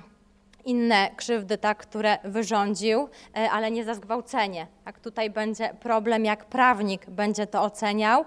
[0.65, 4.67] inne krzywdy, tak, które wyrządził, e, ale nie za zgwałcenie.
[4.85, 8.25] Tak, tutaj będzie problem, jak prawnik będzie to oceniał,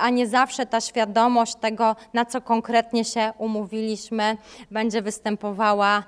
[0.00, 4.36] a nie zawsze ta świadomość tego, na co konkretnie się umówiliśmy,
[4.70, 6.04] będzie występowała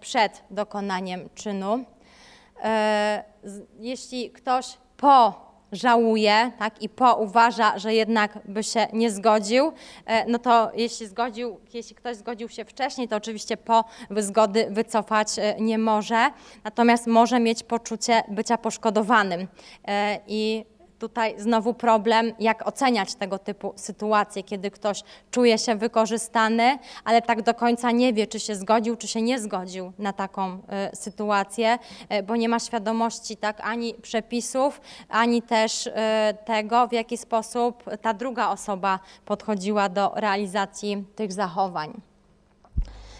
[0.00, 1.84] przed dokonaniem czynu.
[2.64, 3.24] E,
[3.78, 5.43] jeśli ktoś po
[5.74, 9.72] żałuje tak, i po uważa, że jednak by się nie zgodził,
[10.06, 13.84] e, no to jeśli, zgodził, jeśli ktoś zgodził się wcześniej, to oczywiście po
[14.16, 16.30] zgody wycofać e, nie może,
[16.64, 19.48] natomiast może mieć poczucie bycia poszkodowanym.
[20.26, 20.64] I
[21.08, 27.42] tutaj znowu problem, jak oceniać tego typu sytuacje, kiedy ktoś czuje się wykorzystany, ale tak
[27.42, 31.78] do końca nie wie, czy się zgodził, czy się nie zgodził na taką y, sytuację,
[32.12, 35.92] y, bo nie ma świadomości tak ani przepisów, ani też y,
[36.44, 42.00] tego, w jaki sposób ta druga osoba podchodziła do realizacji tych zachowań.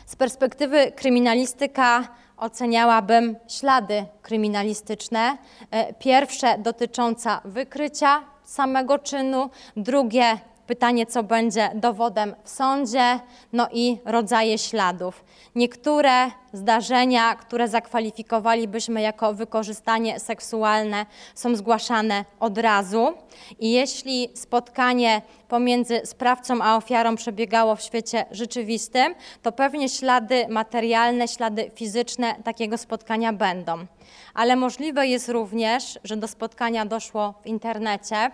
[0.07, 5.39] Z perspektywy kryminalistyka oceniałabym ślady kryminalistyczne.
[5.71, 13.21] E, pierwsze dotycząca wykrycia samego czynu, drugie Pytanie, co będzie dowodem w sądzie,
[13.53, 15.25] no i rodzaje śladów.
[15.55, 23.13] Niektóre zdarzenia, które zakwalifikowalibyśmy jako wykorzystanie seksualne, są zgłaszane od razu.
[23.59, 31.29] I jeśli spotkanie pomiędzy sprawcą a ofiarą przebiegało w świecie rzeczywistym, to pewnie ślady materialne,
[31.29, 33.87] ślady fizyczne takiego spotkania będą.
[34.35, 38.31] Ale możliwe jest również, że do spotkania doszło w internecie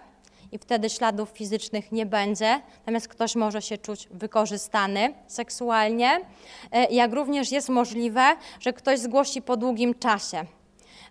[0.52, 6.20] i wtedy śladów fizycznych nie będzie, natomiast ktoś może się czuć wykorzystany seksualnie,
[6.72, 10.44] e, jak również jest możliwe, że ktoś zgłosi po długim czasie,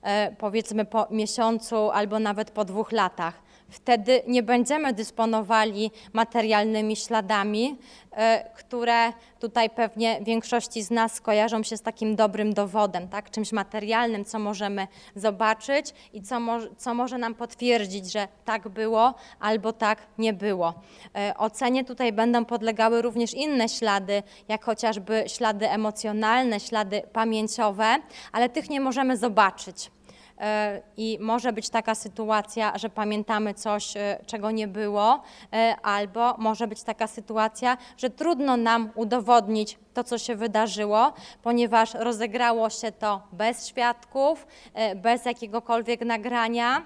[0.01, 3.48] e, powiedzmy po miesiącu albo nawet po dwóch latach.
[3.69, 7.77] Wtedy nie będziemy dysponowali materialnymi śladami,
[8.11, 13.31] e, które tutaj pewnie większości z nas kojarzą się z takim dobrym dowodem, tak?
[13.31, 19.13] czymś materialnym, co możemy zobaczyć i co, mo co może nam potwierdzić, że tak było
[19.39, 20.73] albo tak nie było.
[21.15, 27.95] E, ocenie tutaj będą podlegały również inne ślady, jak chociażby ślady emocjonalne, ślady pamięciowe,
[28.31, 29.91] ale tych nie możemy zobaczyć.
[30.39, 35.21] E, I może być taka sytuacja, że pamiętamy coś, e, czego nie było,
[35.53, 41.93] e, albo może być taka sytuacja, że trudno nam udowodnić to, co się wydarzyło, ponieważ
[41.93, 44.47] rozegrało się to bez świadków,
[44.95, 46.81] bez jakiegokolwiek nagrania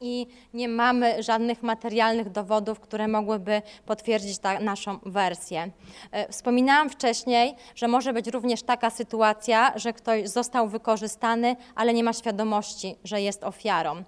[0.00, 5.70] i nie mamy żadnych materialnych dowodów, które mogłyby potwierdzić naszą wersję.
[6.12, 12.04] E, wspominałam wcześniej, że może być również taka sytuacja, że ktoś został wykorzystany, ale nie
[12.04, 14.02] ma świadomości, że jest ofiarą.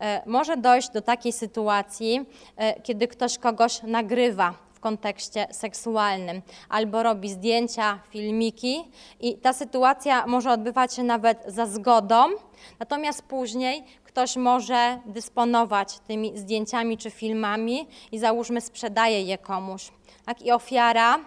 [0.00, 2.26] E, może dojść do takiej sytuacji,
[2.56, 8.84] e, kiedy ktoś kogoś nagrywa w kontekście seksualnym albo robi zdjęcia, filmiki
[9.20, 12.26] i ta sytuacja może odbywać się nawet za zgodą,
[12.78, 19.90] natomiast później ktoś może dysponować tymi zdjęciami czy filmami i załóżmy sprzedaje je komuś.
[20.26, 20.42] Tak?
[20.42, 21.18] I ofiara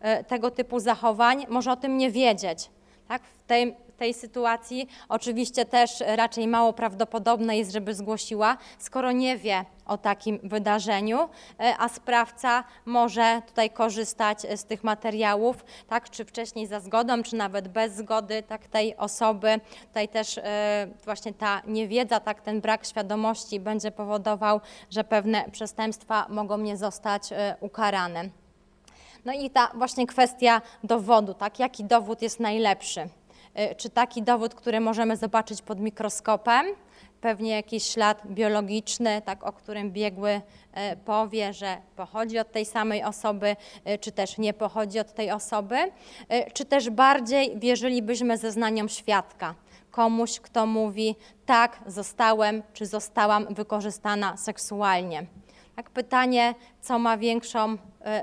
[0.00, 2.70] e, tego typu zachowań może o tym nie wiedzieć.
[3.08, 3.22] Tak?
[3.22, 9.64] W tej tej sytuacji oczywiście też raczej mało prawdopodobne jest, żeby zgłosiła, skoro nie wie
[9.86, 11.28] o takim wydarzeniu,
[11.60, 17.36] e, a sprawca może tutaj korzystać z tych materiałów, tak, czy wcześniej za zgodą, czy
[17.36, 19.60] nawet bez zgody tak, tej osoby.
[19.88, 26.26] Tutaj też e, właśnie ta niewiedza, tak, ten brak świadomości będzie powodował, że pewne przestępstwa
[26.28, 28.28] mogą nie zostać e, ukarane.
[29.24, 33.08] No i ta właśnie kwestia dowodu, tak, jaki dowód jest najlepszy.
[33.58, 36.66] Y, czy taki dowód, który możemy zobaczyć pod mikroskopem,
[37.20, 40.40] pewnie jakiś ślad biologiczny, tak, o którym biegły y,
[41.04, 43.56] powie, że pochodzi od tej samej osoby,
[43.88, 45.76] y, czy też nie pochodzi od tej osoby,
[46.52, 49.54] czy też bardziej wierzylibyśmy zeznaniom świadka,
[49.90, 51.16] komuś, kto mówi,
[51.46, 55.26] tak, zostałem, czy zostałam wykorzystana seksualnie.
[55.76, 57.76] Tak, pytanie, co ma większą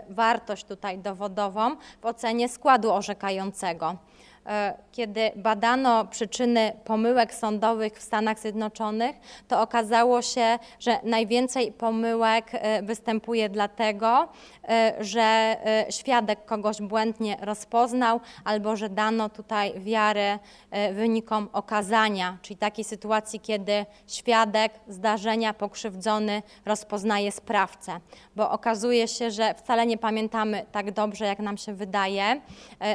[0.09, 3.97] wartość tutaj dowodową w ocenie składu orzekającego.
[4.45, 9.15] E, kiedy badano przyczyny pomyłek sądowych w Stanach Zjednoczonych,
[9.47, 14.27] to okazało się, że najwięcej pomyłek e, występuje dlatego,
[14.69, 15.57] e, że
[15.89, 20.39] świadek kogoś błędnie rozpoznał albo że dano tutaj wiarę
[20.93, 27.99] wynikom okazania, czyli takiej sytuacji, kiedy świadek zdarzenia pokrzywdzony rozpoznaje sprawcę,
[28.35, 32.41] bo okazuje się, że wcale nie pamiętamy tak dobrze, jak nam się wydaje.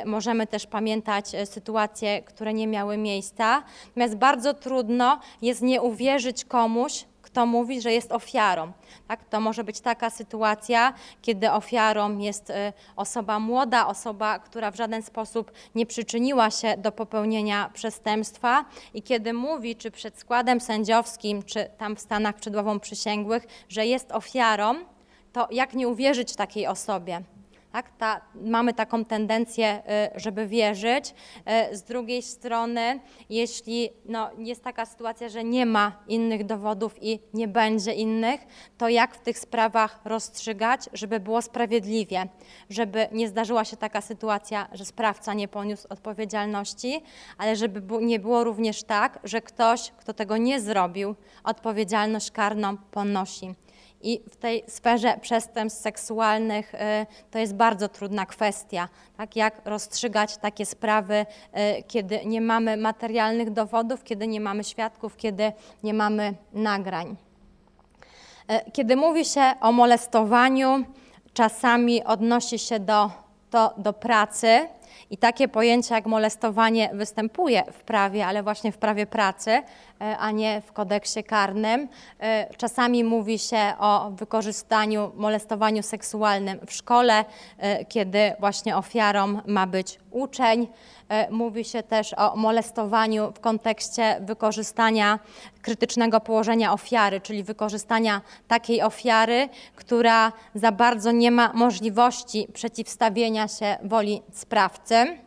[0.04, 3.62] Możemy też pamiętać sytuacje, które nie miały miejsca.
[3.86, 8.72] Natomiast bardzo trudno jest nie uwierzyć komuś, kto mówi, że jest ofiarą.
[9.08, 9.24] Tak?
[9.24, 12.54] To może być taka sytuacja, kiedy ofiarą jest y,
[12.96, 19.32] osoba młoda, osoba, która w żaden sposób nie przyczyniła się do popełnienia przestępstwa i kiedy
[19.32, 24.74] mówi, czy przed składem sędziowskim, czy tam w Stanach przed ławą przysięgłych, że jest ofiarą,
[25.32, 27.22] to jak nie uwierzyć takiej osobie?
[27.72, 27.90] Tak?
[27.98, 29.82] Ta, mamy taką tendencję,
[30.16, 31.14] y, żeby wierzyć.
[31.70, 33.00] Y, z drugiej strony,
[33.30, 38.40] jeśli no, jest taka sytuacja, że nie ma innych dowodów i nie będzie innych,
[38.78, 42.28] to jak w tych sprawach rozstrzygać, żeby było sprawiedliwie,
[42.70, 47.02] żeby nie zdarzyła się taka sytuacja, że sprawca nie poniósł odpowiedzialności,
[47.38, 53.54] ale żeby nie było również tak, że ktoś, kto tego nie zrobił, odpowiedzialność karną ponosi.
[54.02, 56.78] I w tej sferze przestępstw seksualnych y,
[57.30, 59.36] to jest bardzo trudna kwestia, tak?
[59.36, 61.14] jak rozstrzygać takie sprawy,
[61.78, 67.16] y, kiedy nie mamy materialnych dowodów, kiedy nie mamy świadków, kiedy nie mamy nagrań.
[68.50, 70.84] Y, kiedy mówi się o molestowaniu,
[71.32, 73.10] czasami odnosi się do,
[73.50, 74.68] to do pracy,
[75.10, 79.62] i takie pojęcie jak molestowanie występuje w prawie, ale właśnie w prawie pracy, e,
[80.18, 81.88] a nie w kodeksie karnym.
[82.20, 87.24] E, czasami mówi się o wykorzystaniu, molestowaniu seksualnym w szkole,
[87.58, 90.68] e, kiedy właśnie ofiarą ma być uczeń.
[91.30, 95.18] Mówi się też o molestowaniu w kontekście wykorzystania
[95.62, 103.76] krytycznego położenia ofiary, czyli wykorzystania takiej ofiary, która za bardzo nie ma możliwości przeciwstawienia się
[103.82, 105.18] woli sprawcy.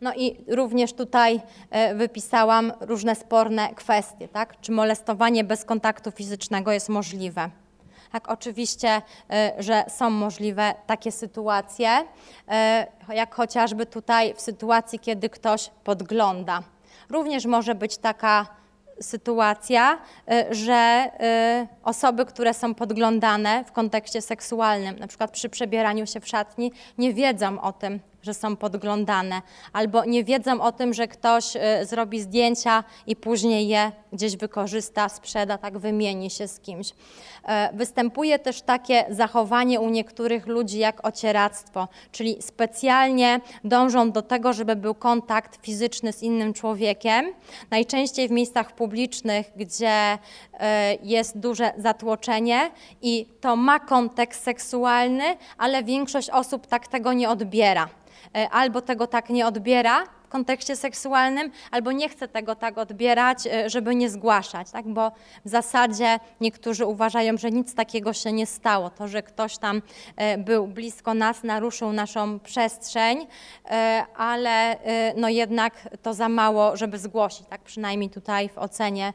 [0.00, 4.60] No i również tutaj e, wypisałam różne sporne kwestie, tak?
[4.60, 7.50] Czy molestowanie bez kontaktu fizycznego jest możliwe?
[8.12, 11.90] Tak, oczywiście, e, że są możliwe takie sytuacje,
[12.48, 16.62] e, jak chociażby tutaj w sytuacji, kiedy ktoś podgląda.
[17.10, 18.46] Również może być taka
[19.00, 19.98] sytuacja,
[20.50, 21.10] że
[21.84, 27.14] osoby, które są podglądane w kontekście seksualnym, na przykład przy przebieraniu się w szatni, nie
[27.14, 29.42] wiedzą o tym, że są podglądane,
[29.72, 35.08] albo nie wiedzą o tym, że ktoś y, zrobi zdjęcia i później je gdzieś wykorzysta,
[35.08, 36.92] sprzeda, tak wymieni się z kimś.
[37.48, 44.52] E, występuje też takie zachowanie u niektórych ludzi jak ocieractwo, czyli specjalnie dążą do tego,
[44.52, 47.32] żeby był kontakt fizyczny z innym człowiekiem,
[47.70, 50.18] najczęściej w miejscach publicznych, gdzie
[50.60, 52.70] e, jest duże zatłoczenie
[53.02, 55.24] i to ma kontekst seksualny,
[55.58, 57.88] ale większość osób tak tego nie odbiera.
[58.34, 63.46] E, albo tego tak nie odbiera w kontekście seksualnym, albo nie chce tego tak odbierać,
[63.46, 64.88] e, żeby nie zgłaszać, tak?
[64.88, 65.12] bo
[65.44, 68.90] w zasadzie niektórzy uważają, że nic takiego się nie stało.
[68.90, 69.82] To, że ktoś tam
[70.16, 73.26] e, był blisko nas, naruszył naszą przestrzeń,
[74.16, 74.76] ale
[75.16, 79.12] no jednak to za mało, żeby zgłosić, tak przynajmniej tutaj w ocenie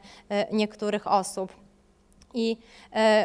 [0.52, 1.63] niektórych osób.
[2.34, 2.56] I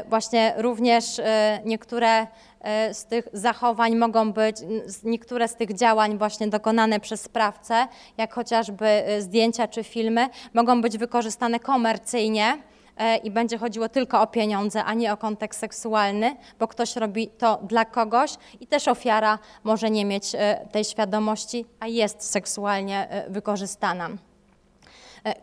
[0.10, 1.22] właśnie również
[1.66, 2.28] niektóre
[2.62, 4.58] E, z tych zachowań mogą być,
[5.04, 7.88] niektóre z tych działań właśnie dokonane przez sprawcę,
[8.18, 12.58] jak chociażby e, zdjęcia czy filmy, mogą być wykorzystane komercyjnie
[12.98, 17.28] e, i będzie chodziło tylko o pieniądze, a nie o kontekst seksualny, bo ktoś robi
[17.28, 20.32] to dla kogoś i też ofiara może nie mieć
[20.72, 24.10] tej świadomości, a jest seksualnie wykorzystana.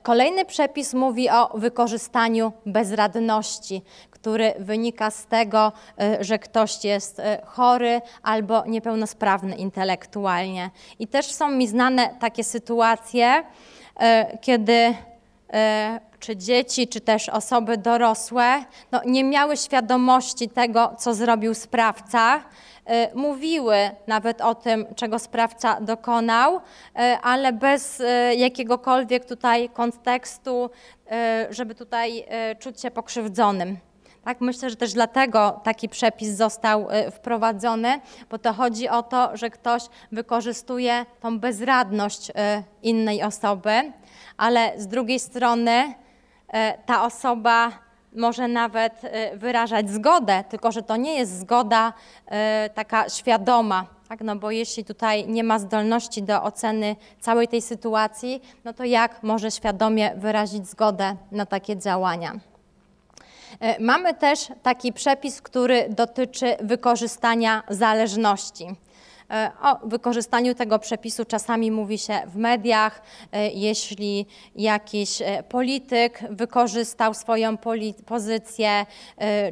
[0.02, 7.42] Kolejny przepis mówi o wykorzystaniu bezradności, który wynika z tego, e, że ktoś jest e,
[7.44, 10.70] chory albo niepełnosprawny intelektualnie.
[10.98, 13.44] I też są mi znane takie sytuacje,
[14.00, 14.94] e, kiedy
[16.20, 22.40] czy dzieci, czy też osoby dorosłe no, nie miały świadomości tego, co zrobił sprawca,
[23.14, 23.76] mówiły
[24.06, 26.60] nawet o tym, czego sprawca dokonał,
[27.22, 28.02] ale bez
[28.36, 30.70] jakiegokolwiek tutaj kontekstu,
[31.50, 32.26] żeby tutaj
[32.58, 33.78] czuć się pokrzywdzonym.
[34.24, 39.50] Tak, myślę, że też dlatego taki przepis został wprowadzony, bo to chodzi o to, że
[39.50, 39.82] ktoś
[40.12, 42.32] wykorzystuje tą bezradność
[42.82, 43.92] innej osoby,
[44.36, 45.94] ale z drugiej strony
[46.86, 47.85] ta osoba
[48.16, 49.02] może nawet
[49.34, 51.92] wyrażać zgodę, tylko że to nie jest zgoda
[52.74, 54.20] taka świadoma, tak?
[54.20, 59.22] no bo jeśli tutaj nie ma zdolności do oceny całej tej sytuacji, no to jak
[59.22, 62.32] może świadomie wyrazić zgodę na takie działania?
[63.60, 68.66] E, mamy też taki przepis, który dotyczy wykorzystania zależności.
[69.30, 73.02] E, o wykorzystaniu tego przepisu czasami mówi się w mediach,
[73.32, 77.56] e, jeśli jakiś polityk wykorzystał swoją
[78.06, 78.86] pozycję,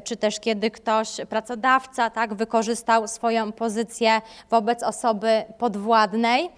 [0.04, 4.20] czy też kiedy ktoś, pracodawca, tak, wykorzystał swoją pozycję
[4.50, 6.50] wobec osoby podwładnej.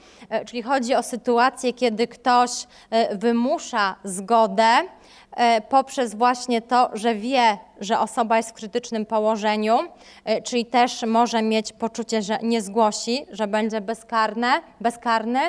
[0.47, 2.51] Czyli chodzi o sytuację, kiedy ktoś
[3.13, 5.06] wymusza zgodę E,
[5.69, 9.79] poprzez właśnie to, że wie, że osoba jest w krytycznym położeniu,
[10.25, 15.41] e, czyli też może mieć poczucie, że nie zgłosi, że będzie bezkarne, bezkarny,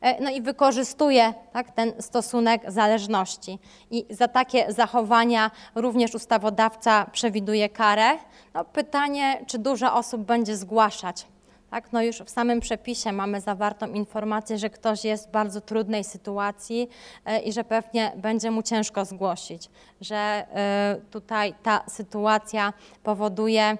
[0.00, 3.58] e, no i wykorzystuje tak, ten stosunek zależności.
[3.90, 8.10] I za takie zachowania również ustawodawca przewiduje karę.
[8.54, 11.26] No, pytanie, czy dużo osób będzie zgłaszać
[11.74, 16.04] tak, no już w samym przepisie mamy zawartą informację, że ktoś jest w bardzo trudnej
[16.04, 16.88] sytuacji
[17.24, 19.70] e, i że pewnie będzie mu ciężko zgłosić,
[20.00, 22.72] że e, tutaj ta sytuacja
[23.02, 23.78] powoduje,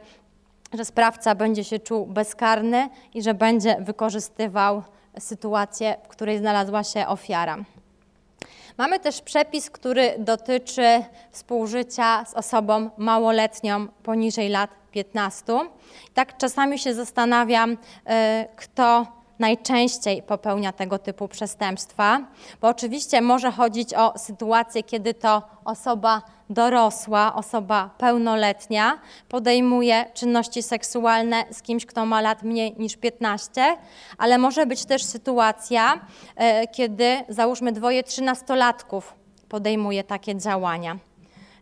[0.73, 4.83] że sprawca będzie się czuł bezkarny i że będzie wykorzystywał
[5.19, 7.57] sytuację, w której znalazła się ofiara.
[8.79, 15.45] Mamy też przepis, który dotyczy współżycia z osobą małoletnią poniżej lat 15.
[16.15, 17.77] Tak czasami się zastanawiam,
[18.07, 19.07] e, kto
[19.39, 22.21] najczęściej popełnia tego typu przestępstwa,
[22.61, 31.45] bo oczywiście może chodzić o sytuację, kiedy to osoba dorosła, osoba pełnoletnia podejmuje czynności seksualne
[31.51, 33.77] z kimś, kto ma lat mniej niż 15,
[34.19, 36.01] ale może być też sytuacja,
[36.37, 39.15] e, kiedy załóżmy dwoje trzynastolatków
[39.49, 40.99] podejmuje takie działania.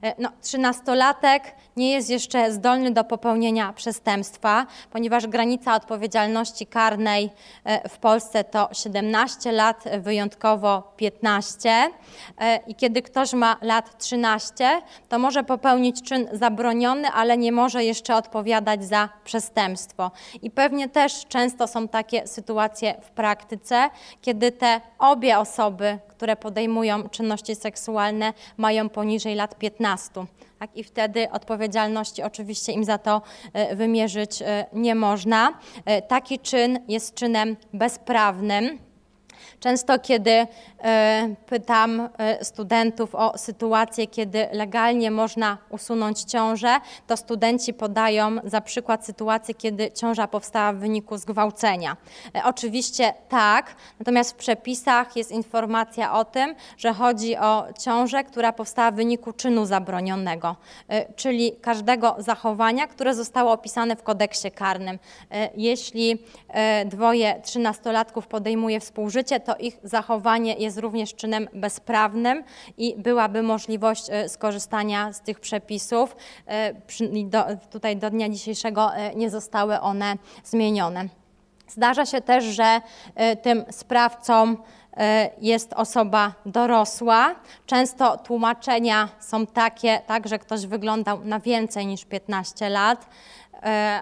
[0.02, 1.42] E, no, trzynastolatek
[1.76, 7.30] nie jest jeszcze zdolny do popełnienia przestępstwa, ponieważ granica odpowiedzialności karnej
[7.64, 11.90] e, w Polsce to 17 lat, wyjątkowo 15.
[12.38, 17.84] E, I kiedy ktoś ma lat 13, to może popełnić czyn zabroniony, ale nie może
[17.84, 20.10] jeszcze odpowiadać za przestępstwo.
[20.42, 23.90] I pewnie też często są takie sytuacje w praktyce,
[24.20, 30.26] kiedy te obie osoby, które podejmują czynności seksualne, mają poniżej lat 15.
[30.58, 30.76] Tak?
[30.76, 35.58] I wtedy odpowiedzialności oczywiście im za to e, wymierzyć e, nie można.
[35.84, 38.78] E, taki czyn jest czynem bezprawnym
[39.62, 40.30] Często, kiedy
[40.84, 48.60] e, pytam e, studentów o sytuację, kiedy legalnie można usunąć ciążę, to studenci podają za
[48.60, 51.96] przykład sytuację, kiedy ciąża powstała w wyniku zgwałcenia.
[52.34, 58.52] E, oczywiście tak, natomiast w przepisach jest informacja o tym, że chodzi o ciążę, która
[58.52, 60.56] powstała w wyniku czynu zabronionego,
[61.16, 64.98] czyli każdego zachowania, które zostało opisane w kodeksie karnym.
[65.54, 66.18] Jeśli
[66.86, 72.44] dwoje trzynastolatków podejmuje współżycie, to ich zachowanie jest również czynem bezprawnym
[72.76, 76.16] i byłaby możliwość e, skorzystania z tych przepisów.
[76.46, 76.74] E,
[77.24, 81.08] do, tutaj do dnia dzisiejszego e, nie zostały one zmienione.
[81.68, 82.80] Zdarza się też, że
[83.42, 84.56] tym sprawcą
[85.40, 87.34] jest osoba dorosła.
[87.66, 93.06] Często tłumaczenia są takie, tak, że ktoś wyglądał na więcej niż 15 lat,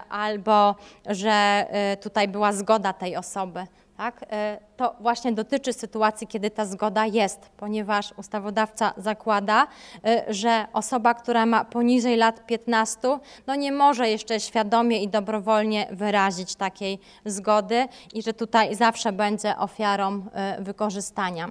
[0.09, 0.75] albo
[1.09, 1.65] że
[2.01, 3.67] tutaj była zgoda tej osoby
[4.01, 9.67] tak, e, to właśnie dotyczy sytuacji, kiedy ta zgoda jest, ponieważ ustawodawca zakłada,
[10.05, 15.87] e, że osoba, która ma poniżej lat 15, no nie może jeszcze świadomie i dobrowolnie
[15.91, 21.49] wyrazić takiej zgody i że tutaj zawsze będzie ofiarą e, wykorzystania.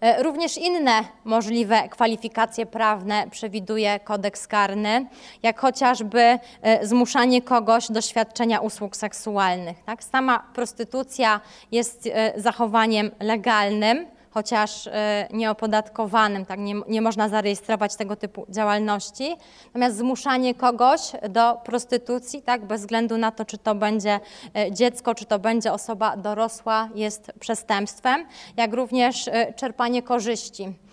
[0.00, 5.06] E, również inne możliwe kwalifikacje prawne przewiduje kodeks karny,
[5.42, 9.84] jak chociażby e, zmuszanie kogoś do świadczenia usług seksualnych.
[9.84, 10.04] Tak?
[10.04, 11.40] Sama prostytucja
[11.72, 19.36] jest e, zachowaniem legalnym, chociaż e, nieopodatkowanym, tak nie, nie można zarejestrować tego typu działalności.
[19.66, 24.20] Natomiast zmuszanie kogoś do prostytucji, tak, bez względu na to, czy to będzie
[24.56, 28.26] e, dziecko, czy to będzie osoba dorosła, jest przestępstwem,
[28.56, 30.83] jak również e, czerpanie korzyści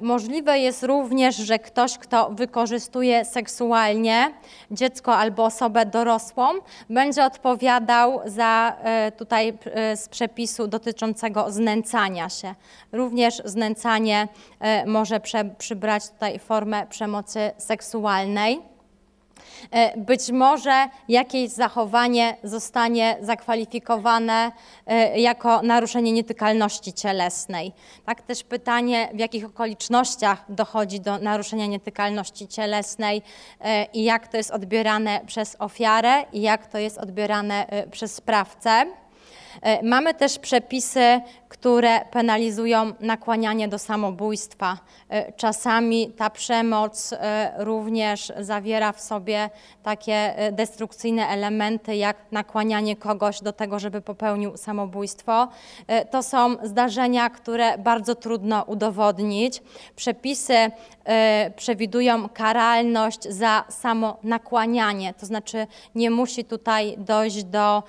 [0.00, 4.32] możliwe jest również, że ktoś, kto wykorzystuje seksualnie
[4.70, 6.48] dziecko albo osobę dorosłą,
[6.90, 12.54] będzie odpowiadał za e, tutaj e, z przepisu dotyczącego znęcania się.
[12.92, 14.28] Również znęcanie
[14.86, 15.20] może
[15.58, 18.75] przybrać tutaj formę przemocy seksualnej.
[19.70, 24.52] E, być może jakieś zachowanie zostanie zakwalifikowane
[24.86, 27.72] e, jako naruszenie nietykalności cielesnej.
[28.04, 33.22] Tak też pytanie, w jakich okolicznościach dochodzi do naruszenia nietykalności cielesnej
[33.60, 38.86] e, i jak to jest odbierane przez ofiarę i jak to jest odbierane przez sprawcę.
[39.62, 44.78] E, mamy też przepisy, które penalizują nakłanianie do samobójstwa.
[45.08, 49.50] E, czasami ta przemoc e, również zawiera w sobie
[49.82, 55.48] takie destrukcyjne elementy, jak nakłanianie kogoś do tego, żeby popełnił samobójstwo.
[56.10, 59.62] To są zdarzenia, które bardzo trudno udowodnić.
[59.96, 60.54] Przepisy
[61.56, 67.82] przewidują karalność za samo nakłanianie, to znaczy nie musi tutaj dojść do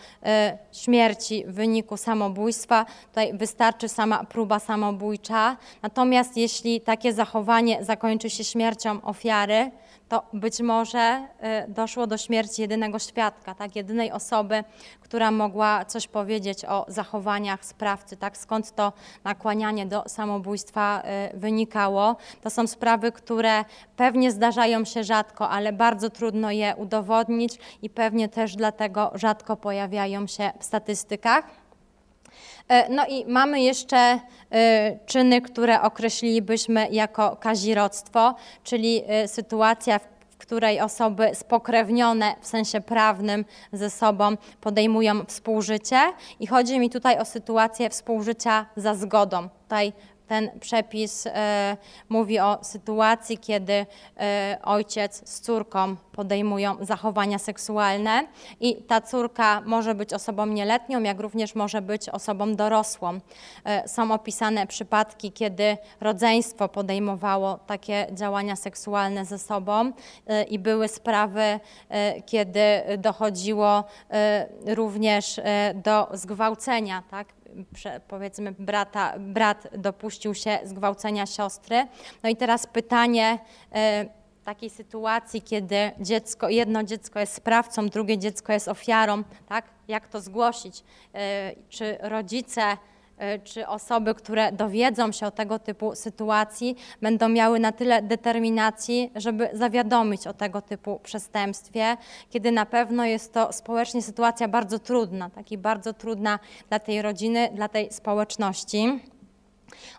[0.71, 2.85] śmierci wyniku samobójstwa.
[3.09, 5.57] Tutaj wystarczy sama próba samobójcza.
[5.81, 9.71] Natomiast jeśli takie zachowanie zakończy się śmiercią ofiary,
[10.09, 11.27] to być może
[11.67, 14.63] y, doszło do śmierci jedynego świadka, tak, jedynej osoby,
[15.01, 18.93] która mogła coś powiedzieć o zachowaniach sprawcy, tak, skąd to
[19.23, 21.03] nakłanianie do samobójstwa
[21.33, 22.15] y, wynikało.
[22.41, 28.29] To są sprawy, które pewnie zdarzają się rzadko, ale bardzo trudno je udowodnić i pewnie
[28.29, 31.66] też dlatego rzadko pojawiają się w statystykach.
[32.67, 34.19] E, no i mamy jeszcze e,
[35.05, 43.45] czyny, które określilibyśmy jako kazirodztwo, czyli e, sytuacja, w której osoby spokrewnione w sensie prawnym
[43.73, 45.99] ze sobą podejmują współżycie
[46.39, 49.49] i chodzi mi tutaj o sytuację współżycia za zgodą.
[49.63, 49.93] Tutaj
[50.27, 51.77] ten przepis e,
[52.09, 53.85] mówi o sytuacji, kiedy
[54.17, 58.27] e, ojciec z córką podejmują zachowania seksualne
[58.59, 63.19] i ta córka może być osobą nieletnią, jak również może być osobą dorosłą.
[63.65, 69.91] E, są opisane przypadki, kiedy rodzeństwo podejmowało takie działania seksualne ze sobą
[70.49, 71.59] i były sprawy,
[72.25, 72.61] kiedy
[72.97, 73.83] dochodziło
[74.65, 75.41] również
[75.75, 77.36] do zgwałcenia, tak?
[78.07, 81.87] Powiedzmy brata, brat dopuścił się zgwałcenia siostry.
[82.23, 83.39] No i teraz pytanie
[83.71, 84.05] e,
[84.43, 89.65] takiej sytuacji, kiedy dziecko, jedno dziecko jest sprawcą, drugie dziecko jest ofiarą, tak?
[89.87, 90.83] Jak to zgłosić?
[91.13, 92.61] E, czy rodzice
[93.43, 99.49] czy osoby, które dowiedzą się o tego typu sytuacji, będą miały na tyle determinacji, żeby
[99.53, 101.97] zawiadomić o tego typu przestępstwie,
[102.29, 106.39] kiedy na pewno jest to społecznie sytuacja bardzo trudna, taki bardzo trudna
[106.69, 108.99] dla tej rodziny, dla tej społeczności.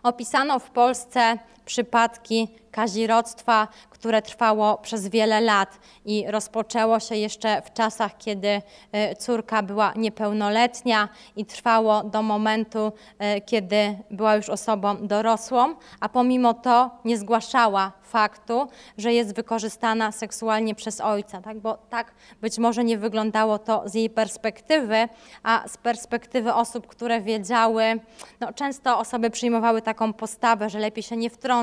[0.03, 1.37] Opisano w Polsce
[1.69, 8.61] przypadki kazirodztwa, które trwało przez wiele lat i rozpoczęło się jeszcze w czasach, kiedy
[8.91, 16.09] e, córka była niepełnoletnia i trwało do momentu, e, kiedy była już osobą dorosłą, a
[16.09, 18.67] pomimo to nie zgłaszała faktu,
[18.97, 21.59] że jest wykorzystana seksualnie przez ojca, tak?
[21.59, 22.11] bo tak
[22.41, 25.09] być może nie wyglądało to z jej perspektywy,
[25.43, 27.99] a z perspektywy osób, które wiedziały,
[28.39, 31.58] no często osoby przyjmowały taką postawę, że lepiej się nie wtrącać,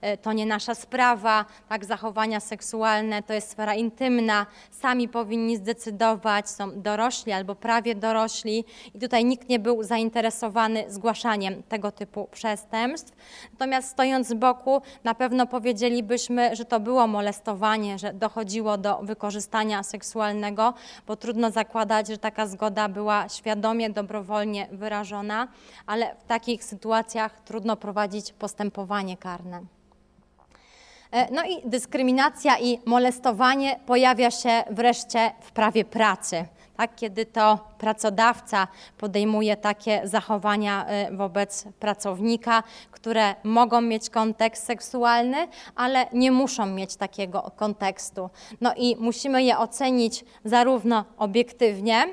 [0.00, 6.50] e, to nie nasza sprawa, tak, zachowania seksualne to jest sfera intymna, sami powinni zdecydować,
[6.50, 8.64] są dorośli albo prawie dorośli
[8.94, 13.16] i tutaj nikt nie był zainteresowany zgłaszaniem tego typu przestępstw.
[13.52, 19.82] Natomiast stojąc z boku, na pewno powiedzielibyśmy, że to było molestowanie, że dochodziło do wykorzystania
[19.82, 20.74] seksualnego,
[21.06, 25.48] bo trudno zakładać, że taka zgoda była świadomie, dobrowolnie wyrażona,
[25.86, 29.60] ale w takich sytuacjach trudno prowadzić postępowanie karne.
[31.12, 36.44] E, no i dyskryminacja i molestowanie pojawia się wreszcie w prawie pracy.
[36.76, 45.48] Tak, kiedy to pracodawca podejmuje takie zachowania e, wobec pracownika, które mogą mieć kontekst seksualny,
[45.76, 48.30] ale nie muszą mieć takiego kontekstu.
[48.60, 52.06] No i musimy je ocenić zarówno obiektywnie,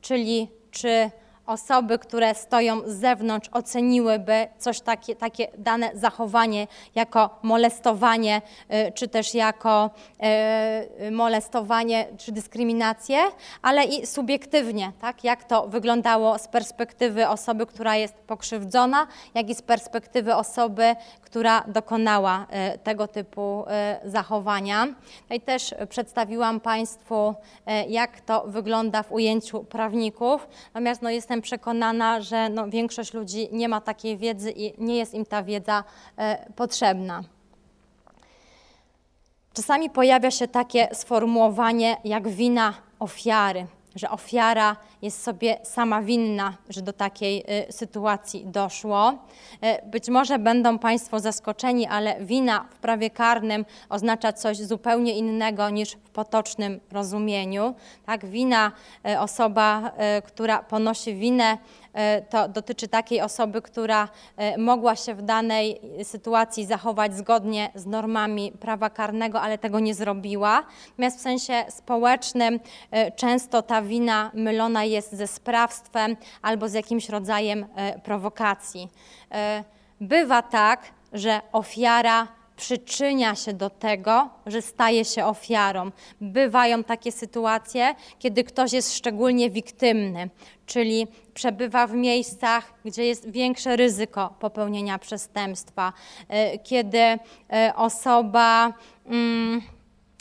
[0.00, 1.10] czyli czy
[1.48, 8.42] osoby, które stoją z zewnątrz, oceniłyby coś takie, takie dane zachowanie jako molestowanie,
[8.88, 9.90] y, czy też jako
[11.06, 13.18] y, molestowanie, czy dyskryminację,
[13.62, 19.54] ale i subiektywnie, tak, jak to wyglądało z perspektywy osoby, która jest pokrzywdzona, jak i
[19.54, 23.64] z perspektywy osoby, która dokonała y, tego typu
[24.04, 24.86] zachowania.
[25.30, 27.34] No i też przedstawiłam Państwu,
[27.88, 33.48] jak to wygląda w ujęciu prawników, natomiast no, jestem jestem przekonana, że no, większość ludzi
[33.52, 35.84] nie ma takiej wiedzy i nie jest im ta wiedza
[36.16, 37.22] e, potrzebna.
[39.52, 46.82] Czasami pojawia się takie sformułowanie jak wina ofiary że ofiara jest sobie sama winna, że
[46.82, 49.10] do takiej y, sytuacji doszło.
[49.10, 49.16] Y,
[49.86, 55.90] być może będą Państwo zaskoczeni, ale wina w prawie karnym oznacza coś zupełnie innego niż
[55.90, 57.74] w potocznym rozumieniu.
[58.06, 58.72] Tak, wina,
[59.08, 59.90] y, osoba,
[60.26, 61.58] która ponosi winę,
[62.30, 64.08] to dotyczy takiej osoby, która
[64.58, 70.62] mogła się w danej sytuacji zachować zgodnie z normami prawa karnego, ale tego nie zrobiła.
[70.88, 72.60] Natomiast w sensie społecznym
[73.16, 77.66] często ta wina mylona jest ze sprawstwem albo z jakimś rodzajem
[78.02, 78.88] prowokacji.
[80.00, 80.82] Bywa tak,
[81.12, 82.28] że ofiara
[82.58, 85.90] przyczynia się do tego, że staje się ofiarą.
[86.20, 90.30] Bywają takie sytuacje, kiedy ktoś jest szczególnie wiktymny,
[90.66, 95.92] czyli przebywa w miejscach, gdzie jest większe ryzyko popełnienia przestępstwa,
[96.28, 97.18] e, kiedy e,
[97.76, 98.72] osoba.
[99.06, 99.62] Mm,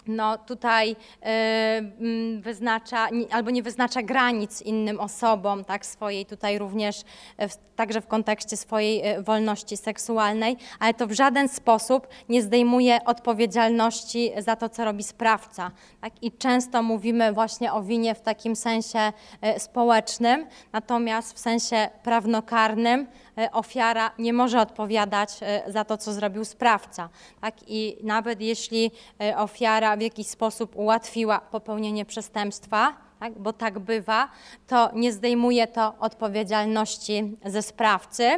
[0.07, 7.01] no tutaj y, wyznacza albo nie wyznacza granic innym osobom, tak, swojej tutaj również,
[7.37, 13.05] e, także w kontekście swojej e, wolności seksualnej, ale to w żaden sposób nie zdejmuje
[13.05, 15.71] odpowiedzialności za to, co robi sprawca.
[16.01, 16.13] Tak?
[16.21, 19.13] I często mówimy właśnie o winie w takim sensie
[19.57, 26.45] społecznym, natomiast w sensie prawnokarnym E, ofiara nie może odpowiadać e, za to, co zrobił
[26.45, 27.09] sprawca.
[27.41, 27.55] Tak?
[27.67, 33.39] I nawet jeśli e, ofiara w jakiś sposób ułatwiła popełnienie przestępstwa, tak?
[33.39, 34.29] bo tak bywa,
[34.67, 38.29] to nie zdejmuje to odpowiedzialności ze sprawcy.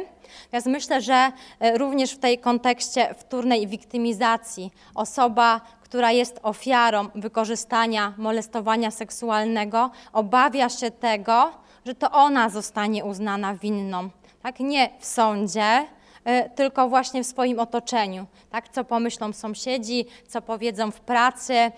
[0.52, 1.32] Więc myślę, że
[1.74, 10.90] również w tej kontekście wtórnej wiktymizacji osoba, która jest ofiarą wykorzystania, molestowania seksualnego, obawia się
[10.90, 11.50] tego,
[11.86, 14.10] że to ona zostanie uznana winną
[14.42, 14.60] tak?
[14.60, 15.86] nie w sądzie,
[16.28, 18.26] y, tylko właśnie w swoim otoczeniu.
[18.50, 18.68] Tak?
[18.68, 21.70] Co pomyślą sąsiedzi, co powiedzą w pracy, y,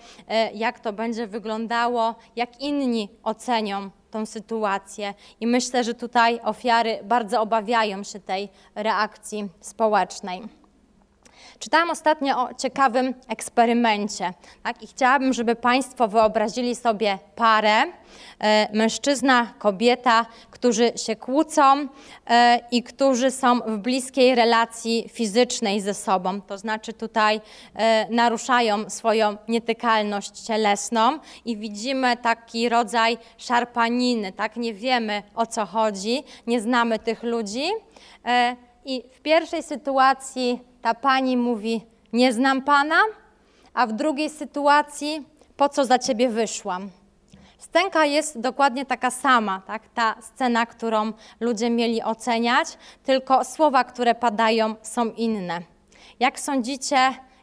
[0.53, 5.13] jak to będzie wyglądało, jak inni ocenią tą sytuację.
[5.39, 10.62] I myślę, że tutaj ofiary bardzo obawiają się tej reakcji społecznej.
[11.59, 14.33] Czytałam ostatnio o ciekawym eksperymencie
[14.63, 14.83] tak?
[14.83, 17.83] i chciałabym, żeby Państwo wyobrazili sobie parę,
[18.39, 21.87] e, mężczyzna, kobieta, którzy się kłócą
[22.29, 26.41] e, i którzy są w bliskiej relacji fizycznej ze sobą.
[26.41, 27.41] To znaczy tutaj
[27.75, 34.55] e, naruszają swoją nietykalność cielesną i widzimy taki rodzaj szarpaniny, tak?
[34.55, 37.63] Nie wiemy o co chodzi, nie znamy tych ludzi.
[38.85, 41.81] I w pierwszej sytuacji ta pani mówi:
[42.13, 43.01] Nie znam pana,
[43.73, 45.25] a w drugiej sytuacji:
[45.57, 46.89] Po co za ciebie wyszłam?
[47.57, 49.81] Scenka jest dokładnie taka sama, tak?
[49.93, 52.67] ta scena, którą ludzie mieli oceniać,
[53.03, 55.61] tylko słowa, które padają, są inne.
[56.19, 56.97] Jak sądzicie,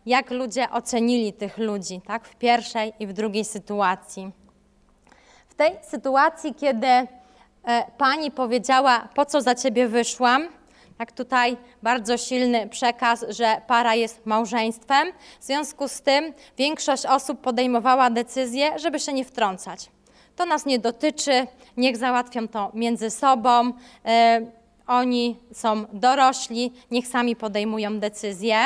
[0.07, 2.29] jak ludzie ocenili tych ludzi, tak?
[2.29, 4.31] W pierwszej i w drugiej sytuacji.
[5.49, 7.07] W tej sytuacji, kiedy e,
[7.99, 10.49] pani powiedziała, po co za ciebie wyszłam,
[11.01, 15.13] tak tutaj bardzo silny przekaz, że para jest małżeństwem.
[15.41, 19.91] W związku z tym większość osób podejmowała decyzję, żeby się nie wtrącać.
[20.37, 21.47] To nas nie dotyczy,
[21.77, 23.73] niech załatwią to między sobą.
[24.05, 24.41] E,
[24.87, 28.57] oni są dorośli, niech sami podejmują decyzje.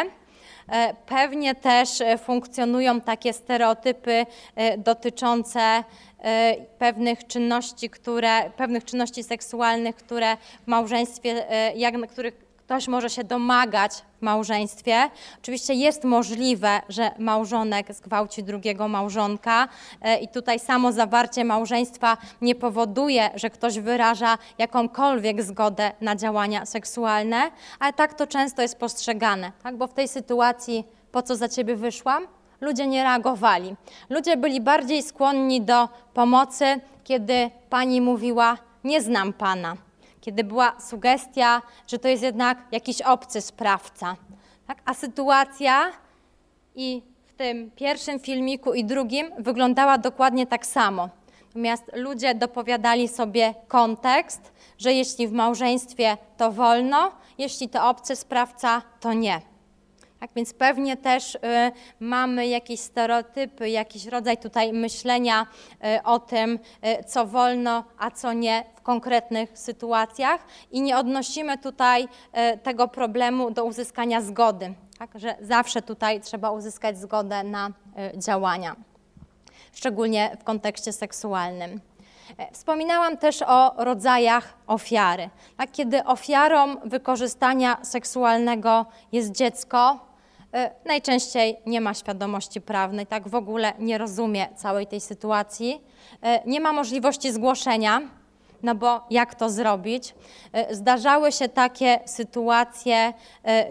[0.69, 5.85] E, pewnie też e, funkcjonują takie stereotypy e, dotyczące
[6.79, 11.47] pewnych czynności, które, pewnych czynności seksualnych, które w małżeństwie,
[11.77, 12.35] jak, których
[12.75, 15.11] ktoś może się domagać w małżeństwie.
[15.43, 19.69] Oczywiście jest możliwe, że małżonek zgwałci drugiego małżonka
[20.03, 26.67] e, i tutaj samo zawarcie małżeństwa nie powoduje, że ktoś wyraża jakąkolwiek zgodę na działania
[26.67, 29.77] seksualne, ale tak to często jest postrzegane, tak?
[29.77, 32.27] bo w tej sytuacji po co za ciebie wyszłam?
[32.61, 33.77] Ludzie nie reagowali.
[34.11, 39.77] Ludzie byli bardziej skłonni do pomocy, kiedy pani mówiła: Nie znam pana
[40.25, 44.17] kiedy była sugestia, że to jest jednak jakiś obcy sprawca.
[44.67, 44.79] Tak?
[44.85, 45.93] A sytuacja
[46.75, 51.09] i w tym pierwszym filmiku i drugim wyglądała dokładnie tak samo.
[51.47, 58.83] Natomiast ludzie dopowiadali sobie kontekst, że jeśli w małżeństwie to wolno, jeśli to obcy sprawca,
[59.01, 59.41] to nie.
[60.25, 61.39] Tak więc pewnie też y,
[62.01, 65.47] mamy jakieś stereotypy, jakiś rodzaj tutaj myślenia
[65.97, 66.59] y, o tym,
[67.01, 72.09] y, co wolno, a co nie w konkretnych sytuacjach i nie odnosimy tutaj
[72.63, 74.75] tego problemu do uzyskania zgody.
[74.99, 77.71] Tak, że zawsze tutaj trzeba uzyskać zgodę na
[78.17, 78.77] działania,
[79.73, 81.81] szczególnie w kontekście seksualnym.
[82.39, 85.31] E, wspominałam też o rodzajach ofiary.
[85.57, 89.99] Tak, kiedy ofiarą wykorzystania seksualnego jest dziecko,
[90.85, 95.81] najczęściej nie ma świadomości prawnej, tak w ogóle nie rozumie całej tej sytuacji,
[96.23, 98.01] e, nie ma możliwości zgłoszenia,
[98.63, 100.15] no bo jak to zrobić?
[100.53, 103.13] E, zdarzały się takie sytuacje,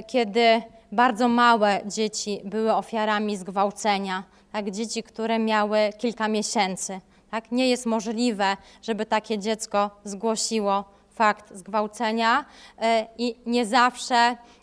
[0.08, 0.62] kiedy
[0.92, 7.00] bardzo małe dzieci były ofiarami zgwałcenia, tak, dzieci, które miały kilka miesięcy.
[7.32, 7.52] Tak?
[7.52, 12.46] Nie jest możliwe, żeby takie dziecko zgłosiło fakt zgwałcenia
[13.18, 14.38] i nie zawsze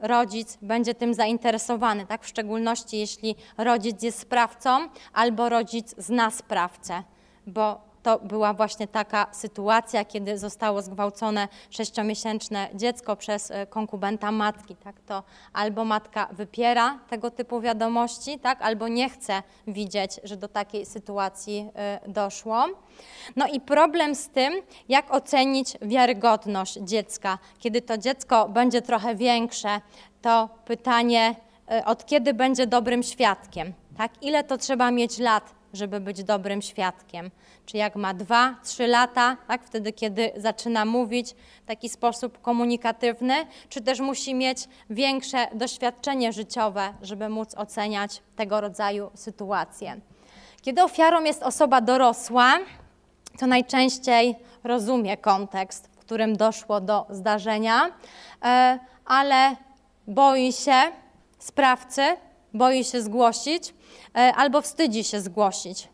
[0.00, 2.24] rodzic będzie tym zainteresowany, tak?
[2.24, 7.02] w szczególności jeśli rodzic jest sprawcą albo rodzic zna sprawcę,
[7.46, 14.76] bo to była właśnie taka sytuacja, kiedy zostało zgwałcone sześciomiesięczne dziecko przez e, konkubenta matki.
[14.76, 15.00] Tak?
[15.00, 15.22] To
[15.52, 18.62] albo matka wypiera tego typu wiadomości, tak?
[18.62, 21.70] albo nie chce widzieć, że do takiej sytuacji
[22.06, 22.64] y, doszło.
[23.36, 24.54] No i problem z tym,
[24.88, 27.38] jak ocenić wiarygodność dziecka.
[27.58, 29.80] Kiedy to dziecko będzie trochę większe,
[30.22, 31.34] to pytanie,
[31.72, 33.72] y, od kiedy będzie dobrym świadkiem?
[33.96, 34.22] Tak?
[34.22, 37.30] Ile to trzeba mieć lat, żeby być dobrym świadkiem?
[37.66, 43.34] czy jak ma dwa, trzy lata, tak, wtedy kiedy zaczyna mówić w taki sposób komunikatywny,
[43.68, 50.00] czy też musi mieć większe doświadczenie życiowe, żeby móc oceniać tego rodzaju sytuacje.
[50.62, 52.58] Kiedy ofiarą jest osoba dorosła,
[53.38, 57.90] to najczęściej rozumie kontekst, w którym doszło do zdarzenia,
[58.44, 59.56] e, ale
[60.06, 60.80] boi się
[61.38, 62.02] sprawcy,
[62.54, 63.74] boi się zgłosić
[64.14, 65.88] e, albo wstydzi się zgłosić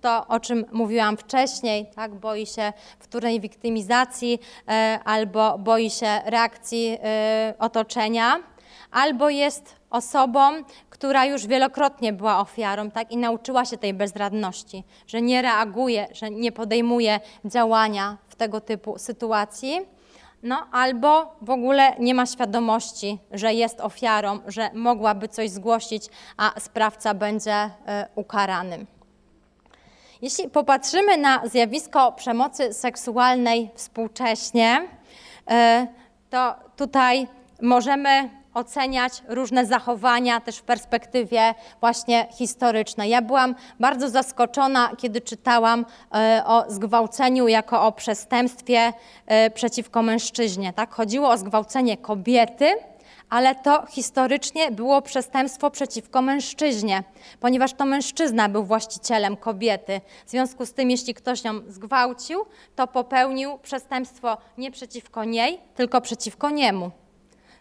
[0.00, 4.38] to, o czym mówiłam wcześniej, tak, boi się wtórnej wiktymizacji
[4.68, 8.36] e, albo boi się reakcji e, otoczenia,
[8.90, 10.40] albo jest osobą,
[10.90, 16.30] która już wielokrotnie była ofiarą tak, i nauczyła się tej bezradności, że nie reaguje, że
[16.30, 19.97] nie podejmuje działania w tego typu sytuacji.
[20.42, 26.60] No, albo w ogóle nie ma świadomości, że jest ofiarą, że mogłaby coś zgłosić, a
[26.60, 27.70] sprawca będzie e,
[28.14, 28.86] ukarany.
[30.22, 34.88] Jeśli popatrzymy na zjawisko przemocy seksualnej współcześnie,
[35.50, 35.86] e,
[36.30, 37.28] to tutaj
[37.62, 43.10] możemy oceniać różne zachowania też w perspektywie właśnie historycznej.
[43.10, 48.92] Ja byłam bardzo zaskoczona, kiedy czytałam e, o zgwałceniu jako o przestępstwie
[49.26, 50.72] e, przeciwko mężczyźnie.
[50.72, 50.94] Tak?
[50.94, 52.76] Chodziło o zgwałcenie kobiety,
[53.30, 57.02] ale to historycznie było przestępstwo przeciwko mężczyźnie,
[57.40, 60.00] ponieważ to mężczyzna był właścicielem kobiety.
[60.26, 62.44] W związku z tym, jeśli ktoś ją zgwałcił,
[62.76, 66.90] to popełnił przestępstwo nie przeciwko niej, tylko przeciwko niemu.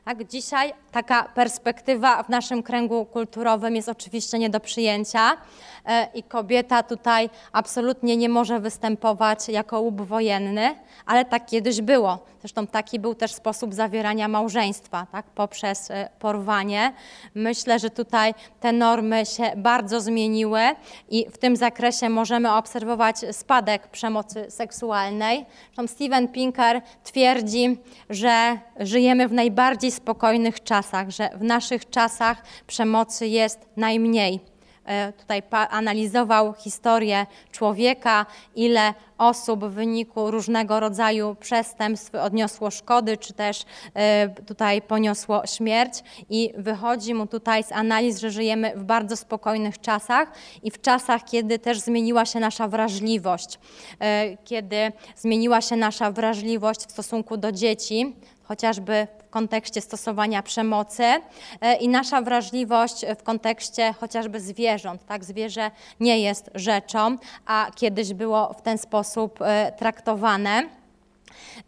[0.07, 5.37] Tak, dzisiaj taka perspektywa w naszym kręgu kulturowym jest oczywiście nie do przyjęcia
[5.85, 12.19] e, i kobieta tutaj absolutnie nie może występować jako łup wojenny, ale tak kiedyś było.
[12.47, 16.93] Zresztą taki był też sposób zawierania małżeństwa, tak, poprzez e, porwanie.
[17.35, 20.61] Myślę, że tutaj te normy się bardzo zmieniły
[21.09, 25.45] i w tym zakresie możemy obserwować spadek przemocy seksualnej.
[25.65, 27.77] Zresztą Steven Pinker twierdzi,
[28.09, 34.56] że żyjemy w najbardziej spokojnych czasach, że w naszych czasach przemocy jest najmniej.
[34.87, 38.25] E, tutaj analizował historię człowieka,
[38.55, 45.93] ile osób w wyniku różnego rodzaju przestępstw odniosło szkody, czy też e, tutaj poniosło śmierć.
[46.29, 50.31] I wychodzi mu tutaj z analiz, że żyjemy w bardzo spokojnych czasach
[50.63, 53.59] i w czasach, kiedy też zmieniła się nasza wrażliwość,
[53.99, 58.15] e, kiedy zmieniła się nasza wrażliwość w stosunku do dzieci,
[58.47, 65.05] chociażby w kontekście stosowania przemocy e, i nasza wrażliwość w kontekście chociażby zwierząt.
[65.05, 65.23] Tak?
[65.23, 70.69] Zwierzę nie jest rzeczą, a kiedyś było w ten sposób e, traktowane.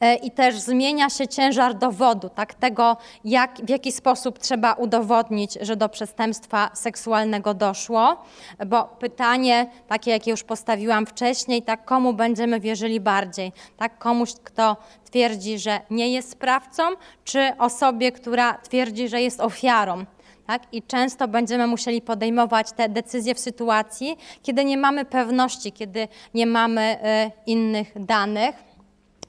[0.01, 5.57] E, i też zmienia się ciężar dowodu, tak, tego jak, w jaki sposób trzeba udowodnić,
[5.61, 8.23] że do przestępstwa seksualnego doszło,
[8.67, 14.77] bo pytanie, takie jakie już postawiłam wcześniej, tak, komu będziemy wierzyli bardziej, tak, komuś, kto
[15.11, 16.83] twierdzi, że nie jest sprawcą,
[17.23, 20.05] czy osobie, która twierdzi, że jest ofiarą.
[20.47, 20.61] Tak?
[20.71, 26.45] I często będziemy musieli podejmować te decyzje w sytuacji, kiedy nie mamy pewności, kiedy nie
[26.45, 26.97] mamy
[27.27, 28.68] y, innych danych.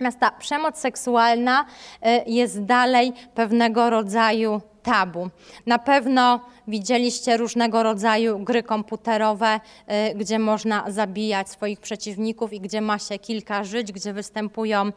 [0.01, 1.65] Natomiast ta przemoc seksualna
[2.07, 5.29] y, jest dalej pewnego rodzaju tabu.
[5.67, 9.61] Na pewno widzieliście różnego rodzaju gry komputerowe,
[10.11, 14.93] y, gdzie można zabijać swoich przeciwników i gdzie ma się kilka żyć, gdzie występują y,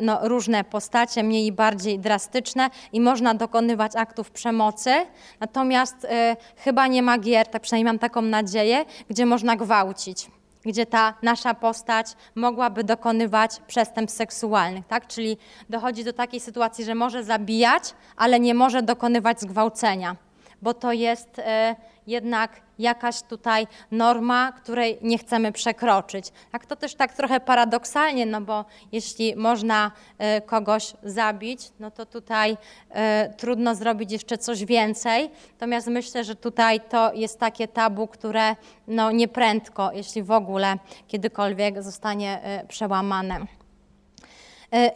[0.00, 4.90] no, różne postacie, mniej i bardziej drastyczne i można dokonywać aktów przemocy.
[5.40, 6.06] Natomiast
[6.56, 10.28] chyba nie ma gier, tak przynajmniej mam taką nadzieję, gdzie można gwałcić
[10.64, 15.06] gdzie ta nasza postać mogłaby dokonywać przestępstw seksualnych, tak?
[15.06, 15.36] Czyli
[15.70, 20.16] dochodzi do takiej sytuacji, że może zabijać, ale nie może dokonywać zgwałcenia,
[20.64, 26.32] bo to jest e, jednak jakaś tutaj norma, której nie chcemy przekroczyć.
[26.52, 29.90] Tak to też tak trochę paradoksalnie, no bo jeśli można
[30.38, 32.56] y, kogoś zabić, no to tutaj y,
[33.36, 35.30] trudno zrobić jeszcze coś więcej.
[35.52, 38.56] Natomiast myślę, że tutaj to jest takie tabu, które
[38.86, 43.40] no nieprędko, jeśli w ogóle kiedykolwiek zostanie przełamane.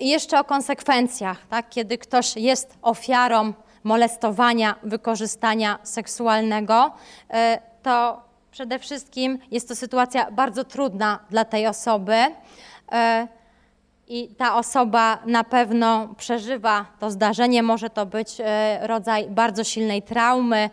[0.01, 1.69] I jeszcze o konsekwencjach, tak?
[1.69, 3.53] kiedy ktoś jest ofiarą
[3.85, 6.91] molestowania, wykorzystania seksualnego,
[7.31, 12.17] e, to przede wszystkim jest to sytuacja bardzo trudna dla tej osoby.
[12.93, 13.29] E,
[14.09, 17.63] I ta osoba na pewno przeżywa to zdarzenie.
[17.63, 20.71] Może to być e, rodzaj bardzo silnej traumy,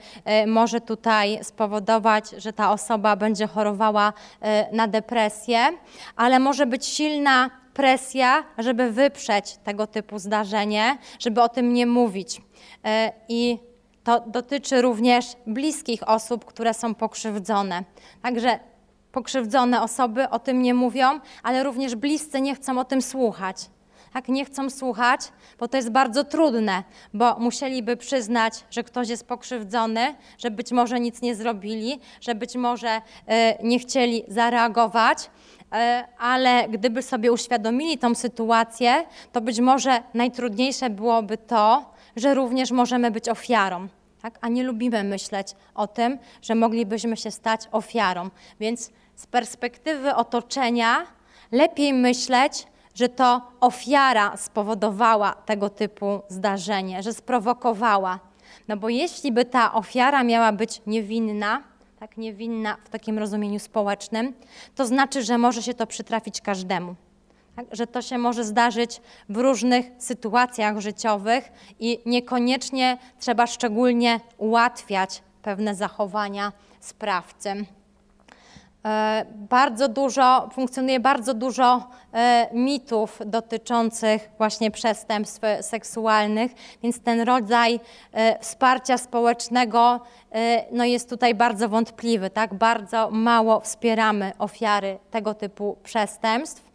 [0.47, 4.13] może tutaj spowodować, że ta osoba będzie chorowała
[4.71, 5.59] na depresję,
[6.15, 12.41] ale może być silna presja, żeby wyprzeć tego typu zdarzenie, żeby o tym nie mówić.
[12.85, 13.59] E, I
[14.03, 17.83] to dotyczy również bliskich osób, które są pokrzywdzone.
[18.21, 18.59] Także
[19.11, 23.57] pokrzywdzone osoby o tym nie mówią, ale również bliscy nie chcą o tym słuchać.
[24.13, 25.21] Tak, nie chcą słuchać,
[25.59, 30.99] bo to jest bardzo trudne, bo musieliby przyznać, że ktoś jest pokrzywdzony, że być może
[30.99, 33.01] nic nie zrobili, że być może y,
[33.63, 35.54] nie chcieli zareagować, E,
[36.17, 43.11] ale gdyby sobie uświadomili tą sytuację, to być może najtrudniejsze byłoby to, że również możemy
[43.11, 43.87] być ofiarą.
[44.21, 44.37] Tak?
[44.41, 48.29] A nie lubimy myśleć o tym, że moglibyśmy się stać ofiarą.
[48.59, 51.05] Więc z perspektywy otoczenia
[51.51, 58.19] lepiej myśleć, że to ofiara spowodowała tego typu zdarzenie, że sprowokowała.
[58.67, 61.63] No bo jeśli by ta ofiara miała być niewinna,
[62.05, 64.33] tak niewinna w takim rozumieniu społecznym,
[64.75, 66.95] to znaczy, że może się to przytrafić każdemu.
[67.55, 67.65] Tak?
[67.71, 75.75] Że to się może zdarzyć w różnych sytuacjach życiowych i niekoniecznie trzeba szczególnie ułatwiać pewne
[75.75, 77.65] zachowania sprawcy.
[78.85, 86.51] E, bardzo dużo, funkcjonuje bardzo dużo e, mitów dotyczących właśnie przestępstw seksualnych,
[86.83, 87.79] więc ten rodzaj
[88.13, 90.01] e, wsparcia społecznego
[90.71, 92.29] no jest tutaj bardzo wątpliwy.
[92.29, 92.53] Tak?
[92.53, 96.65] Bardzo mało wspieramy ofiary tego typu przestępstw.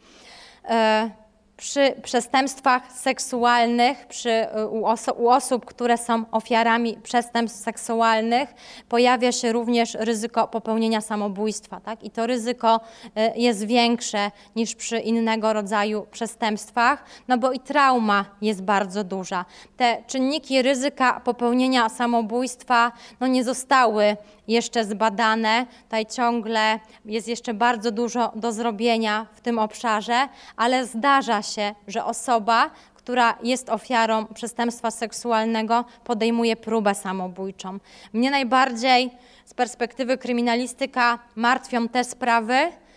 [1.60, 8.54] Przy przestępstwach seksualnych, przy, u, oso u, osób, które są ofiarami przestępstw seksualnych,
[8.88, 11.80] pojawia się również ryzyko popełnienia samobójstwa.
[11.80, 12.02] Tak?
[12.02, 12.80] I to ryzyko
[13.36, 19.44] jest większe niż przy innego rodzaju przestępstwach, no bo i trauma jest bardzo duża.
[19.76, 24.16] Te czynniki ryzyka popełnienia samobójstwa no nie zostały
[24.50, 25.66] jeszcze zbadane.
[25.82, 32.04] Tutaj ciągle jest jeszcze bardzo dużo do zrobienia w tym obszarze, ale zdarza się, że
[32.04, 37.78] osoba, która jest ofiarą przestępstwa seksualnego, podejmuje próbę samobójczą.
[38.12, 39.10] Mnie najbardziej
[39.44, 42.56] z perspektywy kryminalistyka martwią te sprawy,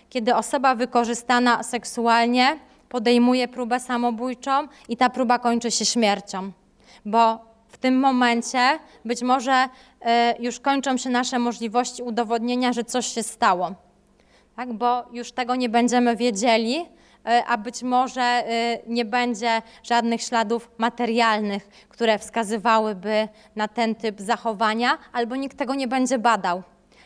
[0.09, 6.51] kiedy osoba wykorzystana seksualnie podejmuje próbę samobójczą i ta próba kończy się śmiercią,
[7.05, 7.52] bo
[7.83, 9.67] tym momencie być może
[10.01, 13.71] e, już kończą się nasze możliwości udowodnienia, że coś się stało,
[14.55, 14.73] tak?
[14.73, 16.85] bo już tego nie będziemy wiedzieli,
[17.25, 24.21] e, a być może e, nie będzie żadnych śladów materialnych, które wskazywałyby na ten typ
[24.21, 26.63] zachowania, albo nikt tego nie będzie badał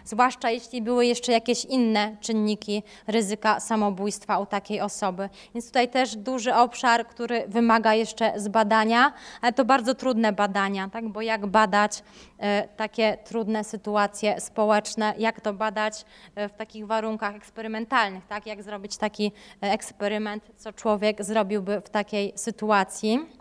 [0.07, 5.29] zwłaszcza jeśli były jeszcze jakieś inne czynniki ryzyka samobójstwa u takiej osoby.
[5.53, 11.07] Więc tutaj też duży obszar, który wymaga jeszcze zbadania, ale to bardzo trudne badania, tak?
[11.09, 12.03] bo jak badać
[12.39, 16.05] e, takie trudne sytuacje społeczne, jak to badać
[16.35, 18.45] e, w takich warunkach eksperymentalnych, tak?
[18.45, 19.31] jak zrobić taki
[19.63, 23.36] e, eksperyment, co człowiek zrobiłby w takiej sytuacji.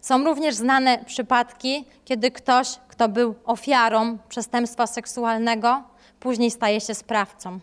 [0.00, 5.82] Są również znane przypadki, kiedy ktoś, kto był ofiarą przestępstwa seksualnego,
[6.20, 7.58] później staje się sprawcą.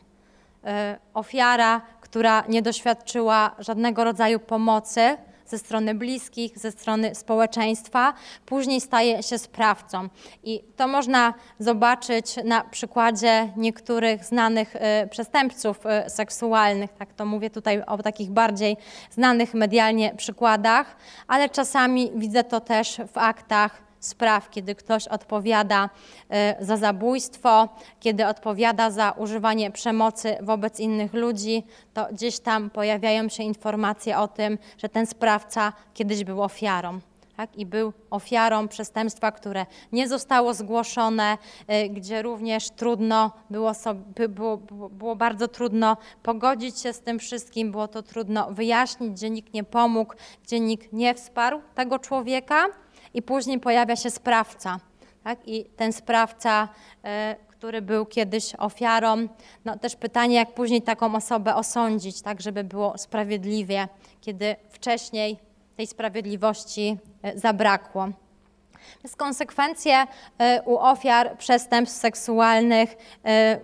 [0.65, 5.17] E, ofiara, która nie doświadczyła żadnego rodzaju pomocy,
[5.51, 8.13] ze strony bliskich, ze strony społeczeństwa,
[8.45, 10.09] później staje się sprawcą.
[10.43, 14.79] I to można zobaczyć na przykładzie niektórych znanych y,
[15.09, 18.77] przestępców y, seksualnych, tak to mówię tutaj o takich bardziej
[19.09, 20.95] znanych medialnie przykładach,
[21.27, 25.89] ale czasami widzę to też w aktach spraw, kiedy ktoś odpowiada
[26.59, 33.29] y, za zabójstwo, kiedy odpowiada za używanie przemocy wobec innych ludzi, to gdzieś tam pojawiają
[33.29, 36.99] się informacje o tym, że ten sprawca kiedyś był ofiarą.
[37.37, 41.37] Tak, i był ofiarą przestępstwa, które nie zostało zgłoszone,
[41.85, 44.57] y, gdzie również trudno było, sobie, było,
[44.91, 49.63] było, bardzo trudno pogodzić się z tym wszystkim, było to trudno wyjaśnić, gdzie nikt nie
[49.63, 52.65] pomógł, gdzie nikt nie wsparł tego człowieka
[53.13, 54.79] i później pojawia się sprawca.
[55.23, 55.47] Tak?
[55.47, 56.67] I ten sprawca,
[57.03, 59.27] e, który był kiedyś ofiarą,
[59.65, 63.87] no też pytanie, jak później taką osobę osądzić, tak, żeby było sprawiedliwie,
[64.21, 65.37] kiedy wcześniej
[65.77, 68.09] tej sprawiedliwości e, zabrakło.
[69.03, 70.05] Więc konsekwencje
[70.37, 72.95] e, u ofiar przestępstw seksualnych,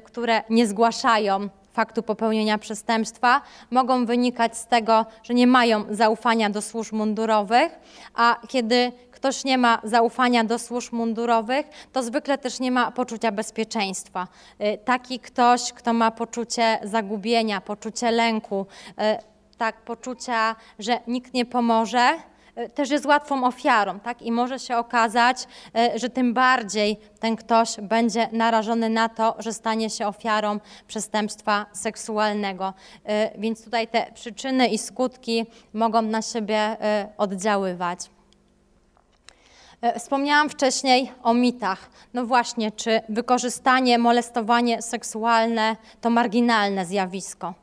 [0.04, 6.62] które nie zgłaszają faktu popełnienia przestępstwa mogą wynikać z tego, że nie mają zaufania do
[6.62, 7.80] służb mundurowych,
[8.16, 13.32] a kiedy ktoś nie ma zaufania do służb mundurowych, to zwykle też nie ma poczucia
[13.32, 14.28] bezpieczeństwa.
[14.62, 18.94] Y, taki ktoś, kto ma poczucie zagubienia, poczucie lęku, y,
[19.58, 22.10] tak, poczucia, że nikt nie pomoże,
[22.74, 24.22] też jest łatwą ofiarą, tak?
[24.22, 25.48] I może się okazać,
[25.96, 32.74] że tym bardziej ten ktoś będzie narażony na to, że stanie się ofiarą przestępstwa seksualnego.
[33.38, 36.78] Więc tutaj te przyczyny i skutki mogą na siebie
[37.18, 38.10] oddziaływać.
[39.82, 41.90] E, wspomniałam wcześniej o mitach.
[42.14, 47.54] No właśnie, czy wykorzystanie, molestowanie seksualne to marginalne zjawisko?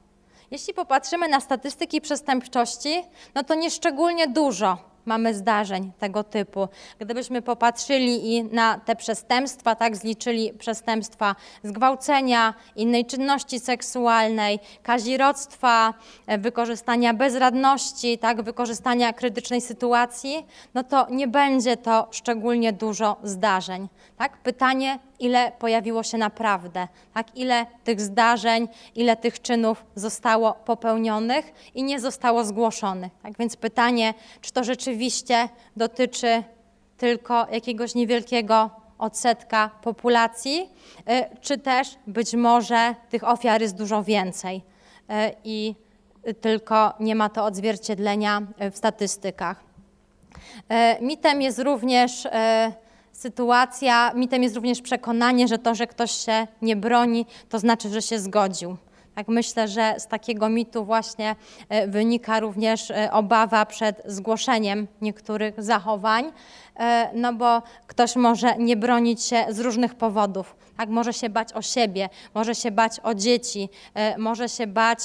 [0.55, 3.03] Jeśli popatrzymy na statystyki przestępczości,
[3.35, 6.69] no to nieszczególnie dużo mamy zdarzeń tego typu.
[6.99, 15.95] Gdybyśmy popatrzyli i na te przestępstwa, tak zliczyli przestępstwa zgwałcenia, innej czynności seksualnej, kazirodztwa,
[16.27, 23.89] e, wykorzystania bezradności, tak, wykorzystania krytycznej sytuacji, no to nie będzie to szczególnie dużo zdarzeń.
[24.17, 24.37] Tak?
[24.43, 27.37] Pytanie, ile pojawiło się naprawdę, tak?
[27.37, 33.13] ile tych zdarzeń, ile tych czynów zostało popełnionych i nie zostało zgłoszonych.
[33.23, 33.33] Tak?
[33.39, 36.43] Więc pytanie, czy to rzeczywiście dotyczy
[36.97, 44.57] tylko jakiegoś niewielkiego odsetka populacji, y, czy też być może tych ofiar jest dużo więcej
[44.57, 45.13] y,
[45.45, 45.75] i
[46.41, 48.43] tylko nie ma to odzwierciedlenia
[48.73, 49.61] w statystykach.
[51.01, 52.29] Y, mitem jest również
[53.15, 58.03] sytuacja, mitem jest również przekonanie, że to, że ktoś się nie broni, to znaczy, że
[58.03, 58.77] się zgodził.
[59.15, 61.37] Tak myślę, że z takiego mitu właśnie
[61.69, 66.33] e, wynika również e, obawa przed zgłoszeniem niektórych zachowań,
[66.77, 70.57] e, no bo ktoś może nie bronić się z różnych powodów.
[70.77, 73.69] Tak, może się bać o siebie, może się bać o dzieci,
[74.19, 75.01] może się bać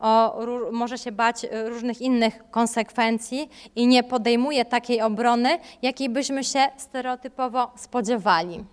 [0.00, 0.40] o,
[0.72, 7.70] może się bać różnych innych konsekwencji i nie podejmuje takiej obrony, jakiej byśmy się stereotypowo
[7.76, 8.64] spodziewali.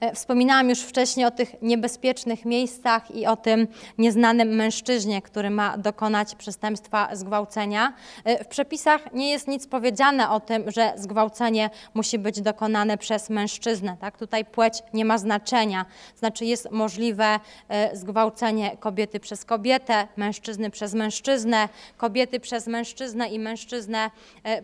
[0.00, 3.66] E, wspominałam już wcześniej o tych niebezpiecznych miejscach i o tym
[3.98, 7.92] nieznanym mężczyźnie, który ma dokonać przestępstwa zgwałcenia.
[8.24, 13.30] E, w przepisach nie jest nic powiedziane o tym, że zgwałcenie musi być dokonane przez
[13.30, 13.96] mężczyznę.
[14.00, 14.18] Tak?
[14.18, 15.86] Tutaj płeć nie ma znaczenia.
[16.16, 23.38] Znaczy jest możliwe e, zgwałcenie kobiety przez kobietę, mężczyzny przez mężczyznę, kobiety przez mężczyznę i
[23.38, 24.10] mężczyznę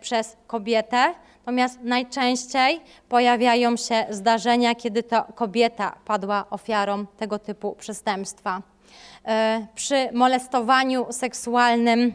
[0.01, 1.15] przez kobietę.
[1.51, 8.63] Natomiast najczęściej pojawiają się zdarzenia, kiedy to kobieta padła ofiarą tego typu przestępstwa.
[9.25, 12.13] E, przy molestowaniu seksualnym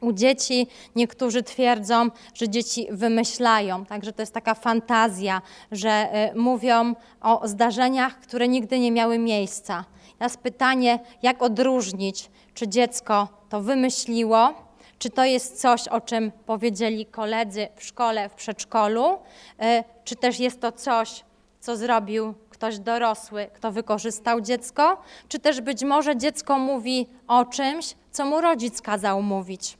[0.00, 0.66] u dzieci
[0.96, 8.20] niektórzy twierdzą, że dzieci wymyślają, także to jest taka fantazja, że e, mówią o zdarzeniach,
[8.20, 9.84] które nigdy nie miały miejsca.
[10.18, 14.69] Teraz pytanie, jak odróżnić, czy dziecko to wymyśliło,
[15.00, 19.18] czy to jest coś, o czym powiedzieli koledzy w szkole, w przedszkolu,
[19.60, 21.24] e, czy też jest to coś,
[21.60, 27.94] co zrobił ktoś dorosły, kto wykorzystał dziecko, czy też być może dziecko mówi o czymś,
[28.10, 29.78] co mu rodzic kazał mówić.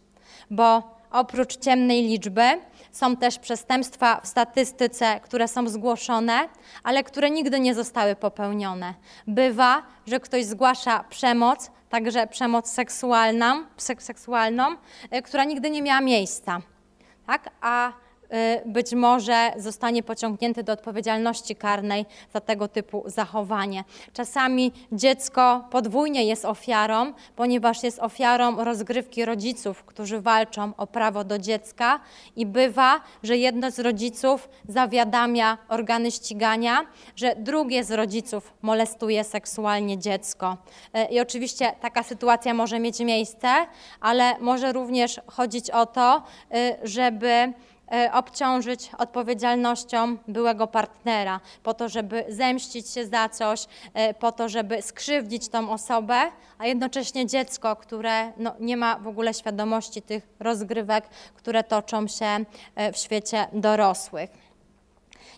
[0.51, 2.43] Bo oprócz ciemnej liczby
[2.93, 6.49] są też przestępstwa w statystyce, które są zgłoszone,
[6.83, 8.95] ale które nigdy nie zostały popełnione.
[9.27, 13.65] Bywa, że ktoś zgłasza przemoc, także przemoc seksualną,
[13.99, 14.77] seksualną
[15.11, 16.61] e, która nigdy nie miała miejsca.
[17.27, 17.51] Tak?
[17.61, 18.10] A Y,
[18.67, 23.85] być może zostanie pociągnięty do odpowiedzialności karnej za tego typu zachowanie.
[24.13, 31.39] Czasami dziecko podwójnie jest ofiarą, ponieważ jest ofiarą rozgrywki rodziców, którzy walczą o prawo do
[31.39, 32.01] dziecka
[32.37, 39.99] i bywa, że jedno z rodziców zawiadamia organy ścigania, że drugie z rodziców molestuje seksualnie
[39.99, 40.57] dziecko.
[40.97, 43.49] Y, I oczywiście taka sytuacja może mieć miejsce,
[44.01, 46.23] ale może również chodzić o to,
[46.55, 47.53] y, żeby
[48.13, 54.83] obciążyć odpowiedzialnością byłego partnera, po to, żeby zemścić się za coś, e, po to, żeby
[54.83, 56.21] skrzywdzić tą osobę,
[56.59, 62.45] a jednocześnie dziecko, które no, nie ma w ogóle świadomości tych rozgrywek, które toczą się
[62.75, 64.31] e, w świecie dorosłych.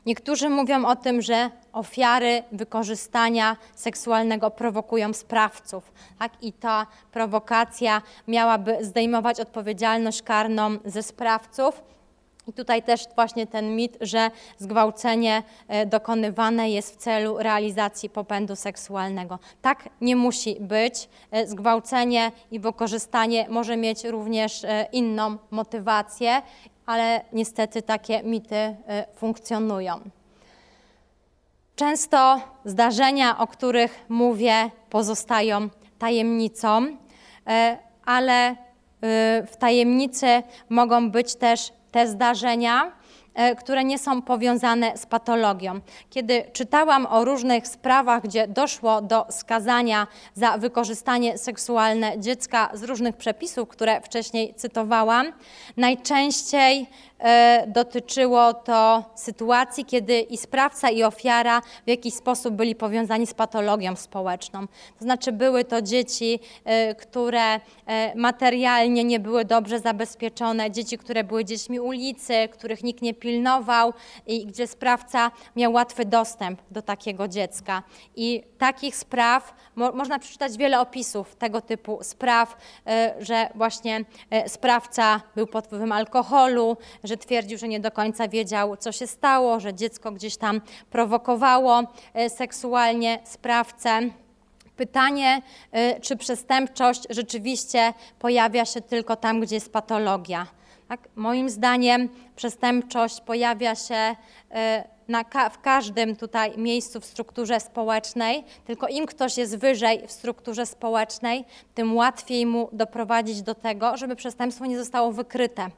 [0.06, 5.92] Niektórzy mówią o tym, że ofiary wykorzystania seksualnego prowokują sprawców.
[6.18, 6.32] Tak?
[6.42, 11.82] I ta prowokacja miałaby zdejmować odpowiedzialność karną ze sprawców,
[12.48, 18.56] i tutaj też właśnie ten mit, że zgwałcenie e, dokonywane jest w celu realizacji popędu
[18.56, 19.38] seksualnego.
[19.62, 21.08] Tak nie musi być.
[21.30, 26.42] E, zgwałcenie i wykorzystanie może mieć również e, inną motywację,
[26.86, 28.76] ale niestety takie mity
[29.14, 30.00] funkcjonują.
[31.76, 35.68] Często zdarzenia, o których mówię, pozostają
[35.98, 36.86] tajemnicą,
[38.04, 38.56] ale
[39.46, 42.92] w tajemnicy mogą być też te zdarzenia,
[43.34, 45.80] e, które nie są powiązane z patologią.
[46.10, 53.16] Kiedy czytałam o różnych sprawach, gdzie doszło do skazania za wykorzystanie seksualne dziecka z różnych
[53.16, 55.32] przepisów, które wcześniej cytowałam,
[55.76, 56.86] najczęściej
[57.66, 63.96] dotyczyło to sytuacji, kiedy i sprawca, i ofiara w jakiś sposób byli powiązani z patologią
[63.96, 64.66] społeczną.
[64.98, 67.60] To znaczy, były to dzieci, e, które e,
[68.16, 73.92] materialnie nie były dobrze zabezpieczone, dzieci, które były dziećmi ulicy, których nikt nie pilnował
[74.26, 77.82] i gdzie sprawca miał łatwy dostęp do takiego dziecka.
[78.16, 82.56] I takich spraw mo można przeczytać wiele opisów tego typu spraw,
[83.20, 84.04] że właśnie
[84.46, 89.06] sprawca był pod wpływem alkoholu, że że twierdził, że nie do końca wiedział, co się
[89.06, 90.60] stało, że dziecko gdzieś tam
[90.90, 91.82] prowokowało
[92.14, 94.00] e, seksualnie sprawcę.
[94.76, 95.42] Pytanie,
[95.72, 100.46] e, czy przestępczość rzeczywiście pojawia się tylko tam, gdzie jest patologia.
[100.88, 101.08] Tak?
[101.16, 104.16] Moim zdaniem przestępczość pojawia się
[104.50, 110.12] e, na, w każdym tutaj miejscu w strukturze społecznej, tylko im ktoś jest wyżej w
[110.12, 111.44] strukturze społecznej,
[111.74, 115.70] tym łatwiej mu doprowadzić do tego, żeby przestępstwo nie zostało wykryte.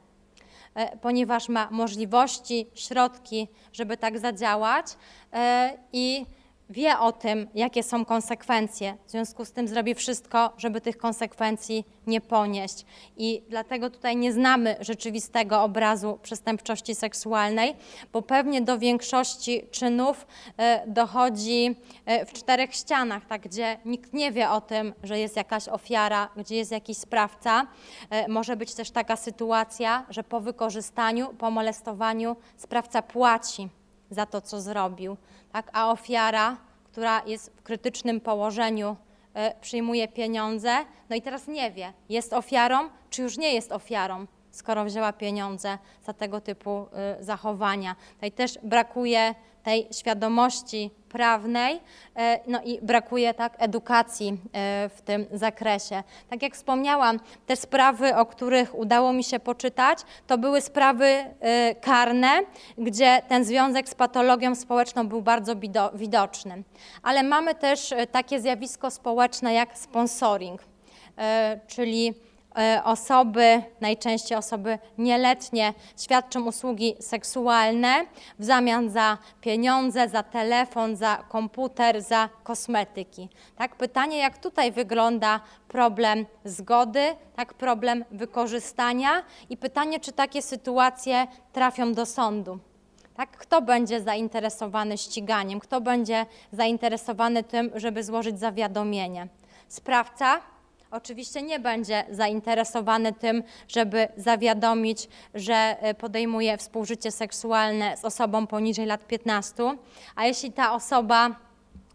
[0.75, 4.85] E, ponieważ ma możliwości, środki, żeby tak zadziałać
[5.33, 6.25] e, i
[6.69, 8.97] wie o tym, jakie są konsekwencje.
[9.05, 12.85] W związku z tym zrobi wszystko, żeby tych konsekwencji nie ponieść.
[13.17, 17.75] I dlatego tutaj nie znamy rzeczywistego obrazu przestępczości seksualnej,
[18.13, 24.31] bo pewnie do większości czynów e, dochodzi e, w czterech ścianach, tak, gdzie nikt nie
[24.31, 27.67] wie o tym, że jest jakaś ofiara, gdzie jest jakiś sprawca.
[28.09, 33.69] E, może być też taka sytuacja, że po wykorzystaniu, po molestowaniu sprawca płaci
[34.09, 35.17] za to, co zrobił,
[35.51, 35.69] tak?
[35.73, 36.57] a ofiara,
[36.91, 38.95] która jest w krytycznym położeniu,
[39.35, 40.75] y, przyjmuje pieniądze,
[41.09, 45.77] no i teraz nie wie, jest ofiarą, czy już nie jest ofiarą, skoro wzięła pieniądze
[46.05, 46.87] za tego typu
[47.19, 47.95] y, zachowania.
[48.13, 51.79] Tutaj też brakuje tej świadomości prawnej,
[52.15, 56.03] e, no i brakuje tak edukacji e, w tym zakresie.
[56.29, 61.75] Tak jak wspomniałam, te sprawy, o których udało mi się poczytać, to były sprawy e,
[61.75, 62.39] karne,
[62.77, 65.55] gdzie ten związek z patologią społeczną był bardzo
[65.93, 66.63] widoczny.
[67.03, 70.61] Ale mamy też takie zjawisko społeczne jak sponsoring,
[71.67, 72.13] czyli
[72.83, 78.05] osoby, najczęściej osoby nieletnie, świadczą usługi seksualne
[78.39, 83.29] w zamian za pieniądze, za telefon, za komputer, za kosmetyki.
[83.55, 91.27] Tak, pytanie, jak tutaj wygląda problem zgody, tak, problem wykorzystania i pytanie, czy takie sytuacje
[91.53, 92.59] trafią do sądu.
[93.15, 93.37] Tak?
[93.37, 95.59] Kto będzie zainteresowany ściganiem?
[95.59, 99.27] Kto będzie zainteresowany tym, żeby złożyć zawiadomienie?
[99.67, 100.41] Sprawca
[100.95, 108.85] oczywiście nie będzie zainteresowany tym, żeby zawiadomić, że e, podejmuje współżycie seksualne z osobą poniżej
[108.85, 109.63] lat 15,
[110.15, 111.29] a jeśli ta osoba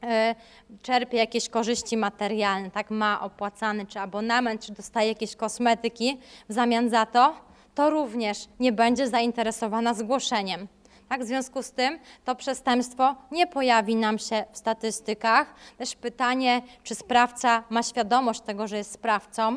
[0.03, 0.35] e,
[0.83, 6.19] czerpie jakieś korzyści materialne, tak ma opłacany czy abonament, czy dostaje jakieś kosmetyki
[6.49, 7.35] w zamian za to,
[7.75, 10.69] to również nie będzie zainteresowana zgłoszeniem.
[11.11, 15.55] Tak, w związku z tym to przestępstwo nie pojawi nam się w statystykach.
[15.79, 19.57] Też pytanie, czy sprawca ma świadomość tego, że jest sprawcą.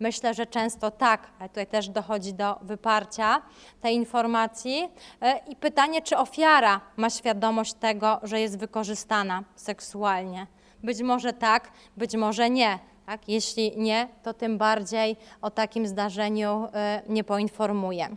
[0.00, 3.42] Myślę, że często tak, ale tutaj też dochodzi do wyparcia
[3.80, 4.88] tej informacji.
[5.22, 10.46] E, I pytanie, czy ofiara ma świadomość tego, że jest wykorzystana seksualnie.
[10.82, 12.78] Być może tak, być może nie.
[13.06, 13.28] Tak?
[13.28, 18.16] Jeśli nie, to tym bardziej o takim zdarzeniu e, nie poinformuje.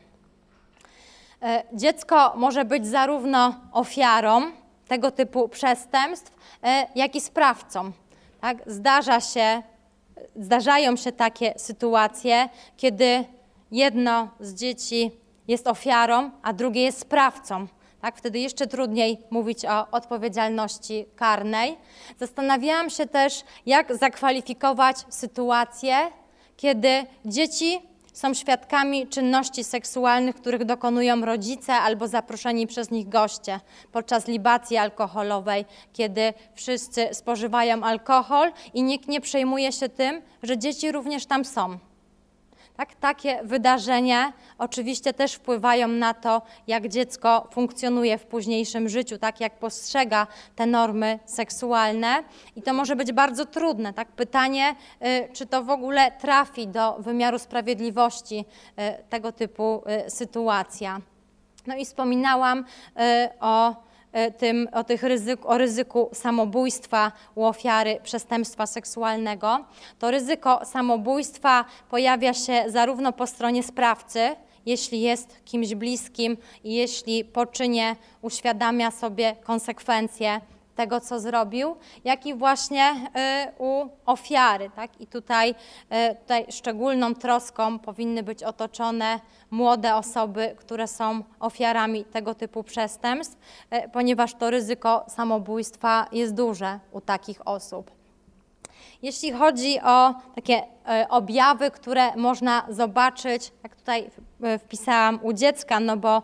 [1.41, 4.41] E, dziecko może być zarówno ofiarą
[4.88, 6.34] tego typu przestępstw,
[6.64, 7.91] e, jak i sprawcą.
[8.41, 8.57] Tak?
[8.66, 9.62] Zdarza się,
[10.36, 13.26] zdarzają się takie sytuacje, kiedy
[13.72, 15.12] jedno z dzieci
[15.48, 17.68] jest ofiarą, a drugie jest sprawcą.
[18.02, 21.78] Tak, wtedy jeszcze trudniej mówić o odpowiedzialności karnej.
[22.20, 25.95] Zastanawiałam się też, jak zakwalifikować sytuację,
[26.57, 27.82] kiedy dzieci
[28.16, 33.60] są świadkami czynności seksualnych, których dokonują rodzice albo zaproszeni przez nich goście
[33.92, 40.92] podczas libacji alkoholowej, kiedy wszyscy spożywają alkohol i nikt nie przejmuje się tym, że dzieci
[40.92, 41.78] również tam są.
[42.78, 49.40] Tak, takie wydarzenia oczywiście też wpływają na to, jak dziecko funkcjonuje w późniejszym życiu, tak
[49.40, 52.24] jak postrzega te normy seksualne
[52.56, 53.94] i to może być bardzo trudne.
[53.94, 54.08] Tak?
[54.12, 54.76] Pytanie,
[55.06, 58.46] y, czy to w ogóle trafi do wymiaru sprawiedliwości
[59.00, 61.02] y, tego typu y, sytuacja.
[61.68, 62.66] No i wspominałam
[63.40, 63.76] o
[64.38, 69.66] tym, o, tych ryzyku, o ryzyku samobójstwa u ofiary przestępstwa seksualnego.
[70.00, 74.36] To ryzyko samobójstwa pojawia się zarówno po stronie sprawcy,
[74.66, 80.42] jeśli jest kimś bliskim i jeśli po czynie uświadamia sobie konsekwencje
[80.76, 84.70] tego, co zrobił, jak i właśnie y, u ofiary.
[84.76, 85.02] Tak?
[85.02, 85.56] I tutaj,
[86.12, 89.20] y, tutaj szczególną troską powinny być otoczone
[89.52, 93.38] młode osoby, które są ofiarami tego typu przestępstw,
[93.74, 97.92] y, ponieważ to ryzyko samobójstwa jest duże u takich osób.
[99.02, 100.75] Jeśli chodzi o takie
[101.10, 104.10] objawy, które można zobaczyć, jak tutaj
[104.60, 106.24] wpisałam u dziecka, no bo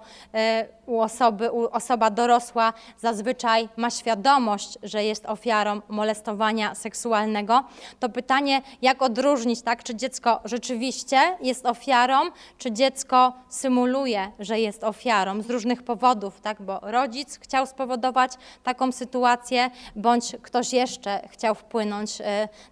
[0.86, 7.64] u osoby, u osoba dorosła zazwyczaj ma świadomość, że jest ofiarą molestowania seksualnego,
[8.00, 12.20] to pytanie, jak odróżnić, tak, czy dziecko rzeczywiście jest ofiarą,
[12.58, 18.32] czy dziecko symuluje, że jest ofiarą z różnych powodów, tak, bo rodzic chciał spowodować
[18.64, 22.18] taką sytuację, bądź ktoś jeszcze chciał wpłynąć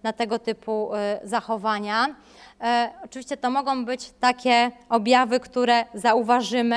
[0.03, 0.91] na tego typu
[1.80, 2.16] y, zachowania.
[2.61, 6.76] E, oczywiście to mogą być takie objawy, które zauważymy,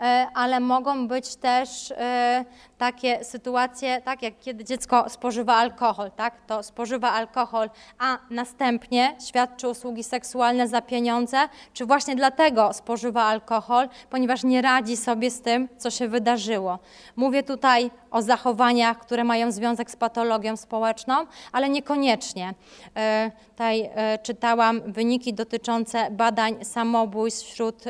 [0.00, 2.44] e, ale mogą być też e,
[2.78, 9.68] takie sytuacje, tak jak kiedy dziecko spożywa alkohol, tak, to spożywa alkohol, a następnie świadczy
[9.68, 11.38] usługi seksualne za pieniądze,
[11.72, 16.78] czy właśnie dlatego spożywa alkohol, ponieważ nie radzi sobie z tym, co się wydarzyło.
[17.16, 21.14] Mówię tutaj o zachowaniach, które mają związek z patologią społeczną,
[21.52, 22.54] ale niekoniecznie.
[22.96, 27.84] E, tutaj e, czytałam wyniki dotyczące badań samobójstw wśród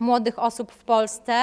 [0.00, 1.34] młodych osób w Polsce,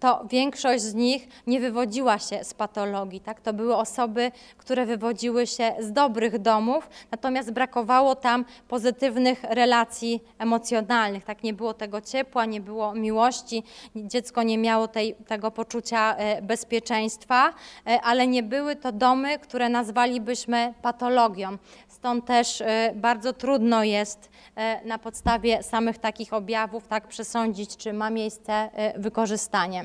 [0.00, 3.20] to większość z nich nie wywodziła się z patologii.
[3.20, 3.40] Tak?
[3.40, 11.24] To były osoby, które wywodziły się z dobrych domów, natomiast brakowało tam pozytywnych relacji emocjonalnych.
[11.24, 11.42] Tak?
[11.42, 13.62] Nie było tego ciepła, nie było miłości,
[13.96, 17.54] dziecko nie miało tej, tego poczucia e, bezpieczeństwa,
[17.86, 21.56] e, ale nie były to domy, które nazwalibyśmy patologią.
[22.02, 24.30] Stąd też e, bardzo trudno jest
[24.84, 29.84] na podstawie samych takich objawów tak przesądzić, czy ma miejsce wykorzystanie.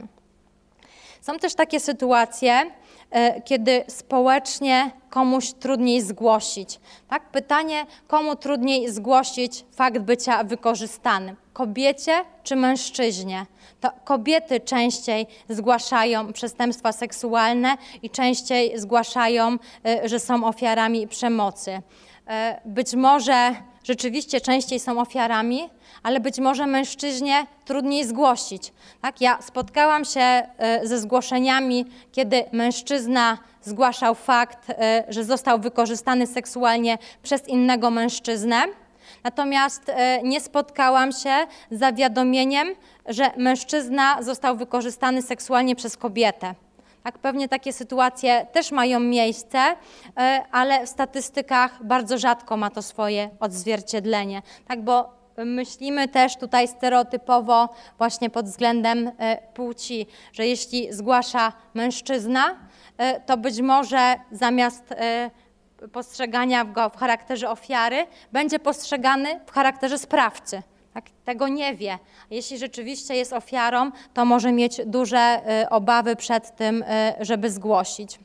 [1.22, 2.72] Są też takie sytuacje,
[3.12, 6.80] e, kiedy społecznie komuś trudniej zgłosić.
[7.08, 7.32] Tak?
[7.32, 11.36] Pytanie, komu trudniej zgłosić fakt bycia wykorzystanym?
[11.54, 13.46] Kobiecie czy mężczyźnie?
[13.82, 21.82] To kobiety częściej zgłaszają przestępstwa seksualne i częściej zgłaszają, e, że są ofiarami przemocy.
[22.28, 25.70] E, być może rzeczywiście częściej są ofiarami,
[26.04, 28.74] ale być może mężczyźnie trudniej zgłosić.
[29.02, 29.22] Tak?
[29.22, 30.48] Ja spotkałam się e,
[30.84, 38.62] ze zgłoszeniami, kiedy mężczyzna zgłaszał fakt, e, że został wykorzystany seksualnie przez innego mężczyznę.
[39.24, 39.92] Natomiast
[40.24, 41.34] nie spotkałam się
[41.72, 42.68] z zawiadomieniem,
[43.06, 46.56] że mężczyzna został wykorzystany seksualnie przez kobietę.
[47.08, 49.60] Tak, pewnie takie sytuacje też mają miejsce,
[50.52, 54.42] ale w statystykach bardzo rzadko ma to swoje odzwierciedlenie.
[54.68, 62.56] Tak, bo myślimy też tutaj stereotypowo właśnie pod względem e, płci, że jeśli zgłasza mężczyzna,
[62.98, 65.32] e, to być może zamiast e,
[65.92, 70.62] postrzegania go w charakterze ofiary, będzie postrzegany w charakterze sprawcy.
[70.98, 72.00] Tak, tego nie wie.
[72.32, 76.84] Jeśli rzeczywiście jest ofiarą, to może mieć duże obawy przed tym,
[77.20, 78.20] żeby zgłosić.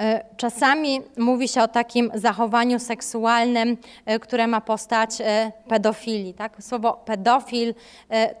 [0.00, 3.76] E, czasami mówi się o takim zachowaniu seksualnym,
[4.06, 6.34] e, które ma postać e, pedofilii.
[6.34, 6.56] Tak?
[6.60, 7.74] Słowo pedofil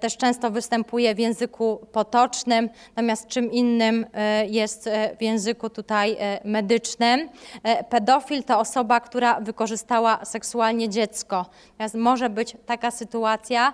[0.00, 4.06] też często występuje w języku potocznym, natomiast czym innym
[4.48, 7.28] jest w języku tutaj medycznym.
[7.88, 11.46] Pedofil to osoba, która wykorzystała seksualnie dziecko.
[11.70, 13.72] Natomiast może być taka sytuacja,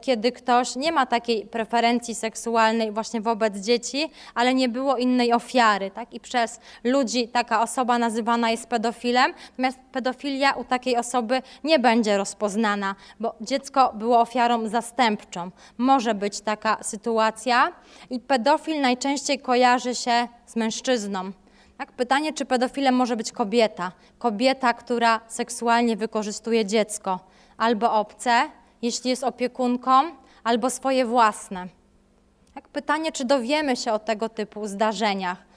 [0.00, 5.90] kiedy ktoś nie ma takiej preferencji seksualnej właśnie wobec dzieci, ale nie było innej ofiary.
[5.90, 6.14] Tak?
[6.14, 12.16] I przez ludzi taka osoba nazywana jest pedofilem, natomiast pedofilia u takiej osoby nie będzie
[12.16, 15.50] rozpoznana, bo dziecko było ofiarą zastępczą.
[15.78, 17.72] Może być taka sytuacja
[18.10, 21.32] i pedofil najczęściej kojarzy się z mężczyzną.
[21.78, 21.92] Tak?
[21.92, 23.92] Pytanie, czy pedofilem może być kobieta?
[24.18, 27.20] Kobieta, która seksualnie wykorzystuje dziecko,
[27.58, 28.50] albo obce,
[28.82, 30.02] jeśli jest opiekunką,
[30.44, 31.66] albo swoje własne.
[32.54, 32.68] Tak?
[32.68, 35.49] Pytanie, czy dowiemy się o tego typu zdarzeniach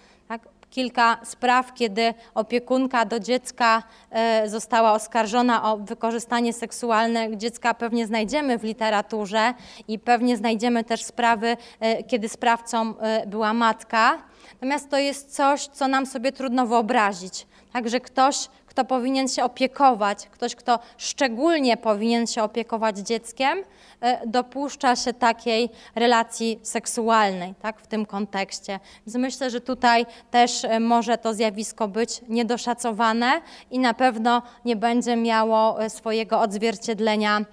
[0.73, 8.59] kilka spraw, kiedy opiekunka do dziecka e, została oskarżona o wykorzystanie seksualne dziecka, pewnie znajdziemy
[8.59, 9.53] w literaturze
[9.87, 14.17] i pewnie znajdziemy też sprawy, e, kiedy sprawcą e, była matka.
[14.53, 17.47] Natomiast to jest coś, co nam sobie trudno wyobrazić.
[17.73, 23.63] Także ktoś, kto powinien się opiekować, ktoś, kto szczególnie powinien się opiekować dzieckiem,
[24.01, 28.79] e, dopuszcza się takiej relacji seksualnej tak, w tym kontekście.
[29.07, 33.41] Więc myślę, że tutaj też e, może to zjawisko być niedoszacowane
[33.71, 37.45] i na pewno nie będzie miało e, swojego odzwierciedlenia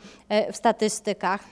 [0.53, 1.45] w statystykach.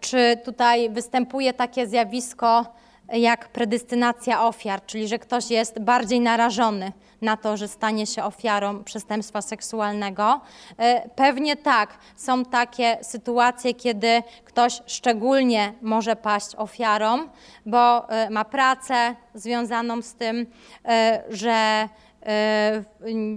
[0.00, 2.66] Czy tutaj występuje takie zjawisko,
[3.12, 6.92] jak predystynacja ofiar, czyli że ktoś jest bardziej narażony
[7.22, 10.40] na to, że stanie się ofiarą przestępstwa seksualnego?
[10.78, 11.98] E, pewnie tak.
[12.16, 17.18] Są takie sytuacje, kiedy ktoś szczególnie może paść ofiarą,
[17.66, 20.46] bo e, ma pracę związaną z tym,
[20.84, 21.88] e, że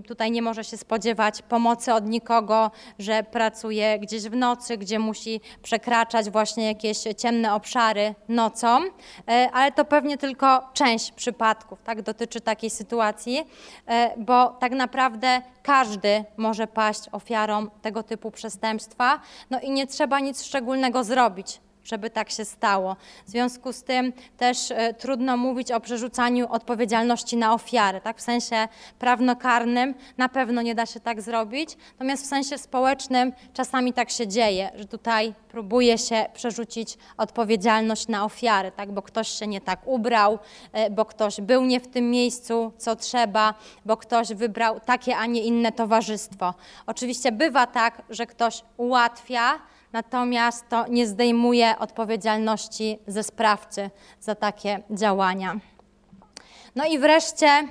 [0.07, 5.41] tutaj nie może się spodziewać pomocy od nikogo, że pracuje gdzieś w nocy, gdzie musi
[5.61, 8.79] przekraczać właśnie jakieś ciemne obszary nocą,
[9.27, 13.45] e, ale to pewnie tylko część przypadków, tak, dotyczy takiej sytuacji,
[13.87, 20.19] e, bo tak naprawdę każdy może paść ofiarą tego typu przestępstwa, no i nie trzeba
[20.19, 22.95] nic szczególnego zrobić żeby tak się stało.
[23.27, 28.01] W związku z tym też e, trudno mówić o przerzucaniu odpowiedzialności na ofiary.
[28.01, 28.17] Tak?
[28.17, 28.67] W sensie
[28.99, 34.27] prawnokarnym na pewno nie da się tak zrobić, natomiast w sensie społecznym czasami tak się
[34.27, 38.91] dzieje, że tutaj próbuje się przerzucić odpowiedzialność na ofiary, tak?
[38.91, 40.39] bo ktoś się nie tak ubrał,
[40.73, 43.53] e, bo ktoś był nie w tym miejscu, co trzeba,
[43.85, 46.53] bo ktoś wybrał takie, a nie inne towarzystwo.
[46.85, 49.59] Oczywiście bywa tak, że ktoś ułatwia,
[49.95, 53.89] natomiast to nie zdejmuje odpowiedzialności ze sprawcy
[54.19, 55.55] za takie działania.
[56.75, 57.67] No i wreszcie y,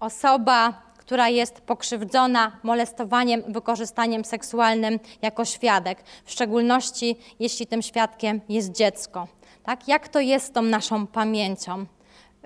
[0.00, 8.72] osoba, która jest pokrzywdzona molestowaniem, wykorzystaniem seksualnym jako świadek, w szczególności jeśli tym świadkiem jest
[8.72, 9.28] dziecko.
[9.62, 9.88] Tak?
[9.88, 11.86] Jak to jest z tą naszą pamięcią?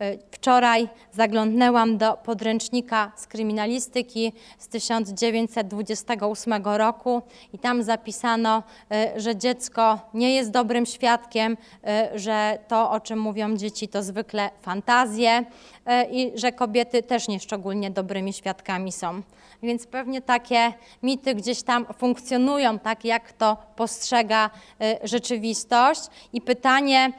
[0.03, 7.23] Y, wczoraj zaglądnęłam do podręcznika z kryminalistyki z 1928 roku
[7.53, 8.63] i tam zapisano,
[9.17, 14.03] y, że dziecko nie jest dobrym świadkiem, y, że to, o czym mówią dzieci, to
[14.03, 15.45] zwykle fantazje
[16.11, 19.23] i że kobiety też nie szczególnie dobrymi świadkami są.
[19.63, 20.73] Więc pewnie takie
[21.03, 24.51] mity gdzieś tam funkcjonują, tak jak to postrzega
[25.03, 26.01] rzeczywistość.
[26.33, 27.13] I pytanie,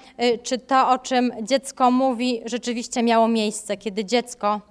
[0.43, 2.64] czy to, o czym dziecko mówi, rzeczywiście
[3.03, 4.61] miało miejsce, kiedy dziecko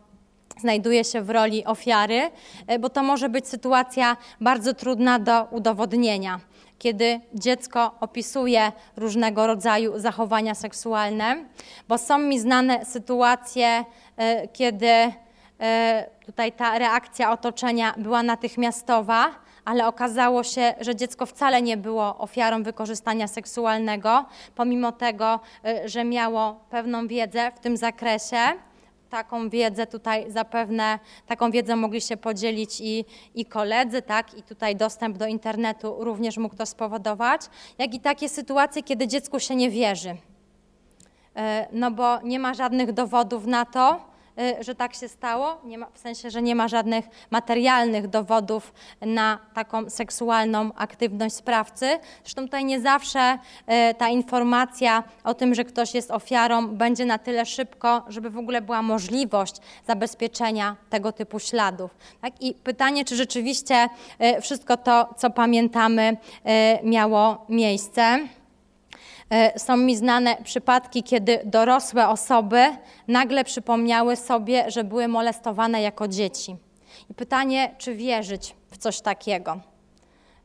[0.60, 2.30] znajduje się w roli ofiary,
[2.66, 6.40] e, bo to może być sytuacja bardzo trudna do udowodnienia.
[6.78, 11.44] Kiedy dziecko opisuje różnego rodzaju zachowania seksualne,
[11.88, 13.84] bo są mi znane sytuacje,
[14.16, 15.12] e, kiedy
[15.60, 22.18] e, tutaj ta reakcja otoczenia była natychmiastowa, ale okazało się, że dziecko wcale nie było
[22.18, 24.24] ofiarą wykorzystania seksualnego,
[24.54, 25.40] pomimo tego,
[25.84, 28.38] y, że miało pewną wiedzę w tym zakresie.
[29.10, 33.04] Taką wiedzę tutaj zapewne, taką wiedzę mogli się podzielić i,
[33.34, 37.40] i koledzy, tak, i tutaj dostęp do internetu również mógł to spowodować,
[37.78, 40.10] jak i takie sytuacje, kiedy dziecku się nie wierzy.
[40.10, 40.16] Y,
[41.72, 44.13] no bo nie ma żadnych dowodów na to,
[44.60, 49.90] że tak się stało, ma, w sensie, że nie ma żadnych materialnych dowodów na taką
[49.90, 51.98] seksualną aktywność sprawcy.
[52.22, 53.38] Zresztą tutaj nie zawsze
[53.90, 58.38] y, ta informacja o tym, że ktoś jest ofiarą, będzie na tyle szybko, żeby w
[58.38, 59.56] ogóle była możliwość
[59.86, 61.90] zabezpieczenia tego typu śladów.
[62.20, 62.42] Tak?
[62.42, 63.88] I pytanie, czy rzeczywiście
[64.36, 66.16] y, wszystko to, co pamiętamy,
[66.82, 68.18] miało miejsce.
[69.30, 72.76] E, są mi znane przypadki, kiedy dorosłe osoby
[73.08, 76.56] nagle przypomniały sobie, że były molestowane jako dzieci.
[77.10, 79.60] I pytanie, czy wierzyć w coś takiego?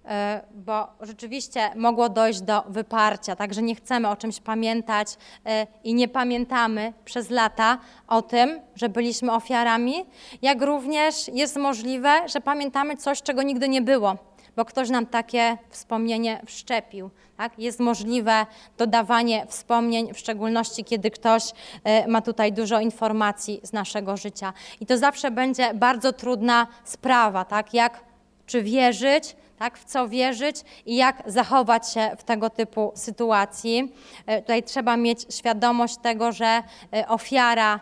[0.06, 5.08] E, bo rzeczywiście mogło dojść do wyparcia, także nie chcemy o czymś pamiętać
[5.46, 7.78] e, i nie pamiętamy przez lata
[8.08, 10.06] o tym, że byliśmy ofiarami,
[10.42, 14.29] jak również jest możliwe, że pamiętamy coś, czego nigdy nie było
[14.60, 17.10] bo ktoś nam takie wspomnienie wszczepił.
[17.38, 17.60] Tak?
[17.60, 18.46] Jest możliwe
[18.78, 21.44] dodawanie wspomnień, w szczególności kiedy ktoś
[21.84, 24.54] e, ma tutaj dużo informacji z naszego życia.
[24.80, 27.74] I to zawsze będzie bardzo trudna sprawa, tak?
[27.74, 28.04] jak
[28.46, 30.56] czy wierzyć, tak, w co wierzyć
[30.86, 33.94] i jak zachować się w tego typu sytuacji.
[34.26, 36.64] E, tutaj trzeba mieć świadomość tego, że
[36.94, 37.80] e, ofiara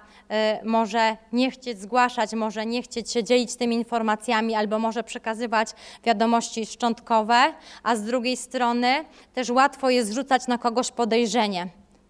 [0.63, 5.69] może nie chcieć zgłaszać, może nie chcieć się dzielić tymi informacjami albo może przekazywać
[6.03, 11.67] wiadomości szczątkowe, a z drugiej strony też łatwo jest zrzucać na kogoś podejrzenie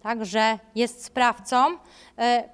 [0.08, 1.78] tak, że jest sprawcą,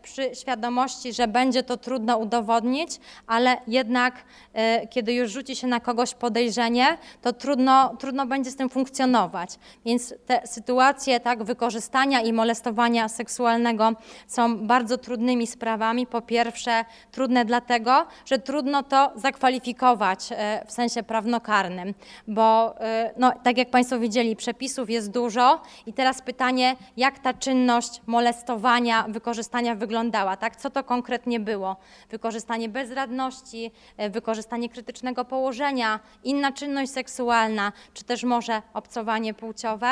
[0.01, 4.13] przy świadomości, że będzie to trudno udowodnić, ale jednak
[4.53, 9.49] e, kiedy już rzuci się na kogoś podejrzenie, to trudno, trudno będzie z tym funkcjonować.
[9.85, 13.91] Więc te sytuacje tak, wykorzystania i molestowania seksualnego
[14.27, 16.07] są bardzo trudnymi sprawami.
[16.07, 21.93] Po pierwsze, trudne dlatego, że trudno to zakwalifikować e, w sensie prawnokarnym,
[22.27, 22.75] bo
[23.17, 29.05] no, tak jak Państwo widzieli, przepisów jest dużo i teraz pytanie, jak ta czynność molestowania,
[29.53, 30.55] wykorzystania wyglądała, tak?
[30.55, 31.75] Co to konkretnie było?
[32.09, 39.87] Wykorzystanie bezradności, e, wykorzystanie krytycznego położenia, inna czynność seksualna, czy też może obcowanie płciowe.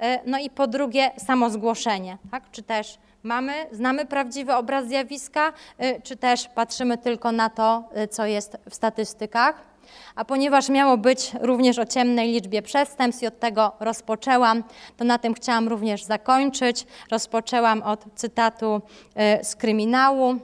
[0.00, 2.50] E, no i po drugie samozgłoszenie, tak?
[2.50, 8.26] Czy też mamy, znamy prawdziwy obraz zjawiska, e, czy też patrzymy tylko na to, co
[8.26, 9.75] jest w statystykach.
[10.14, 14.64] A ponieważ miało być również o ciemnej liczbie przestępstw i od tego rozpoczęłam,
[14.96, 16.86] to na tym chciałam również zakończyć.
[17.10, 18.82] Rozpoczęłam od cytatu
[19.14, 20.36] e, z kryminału.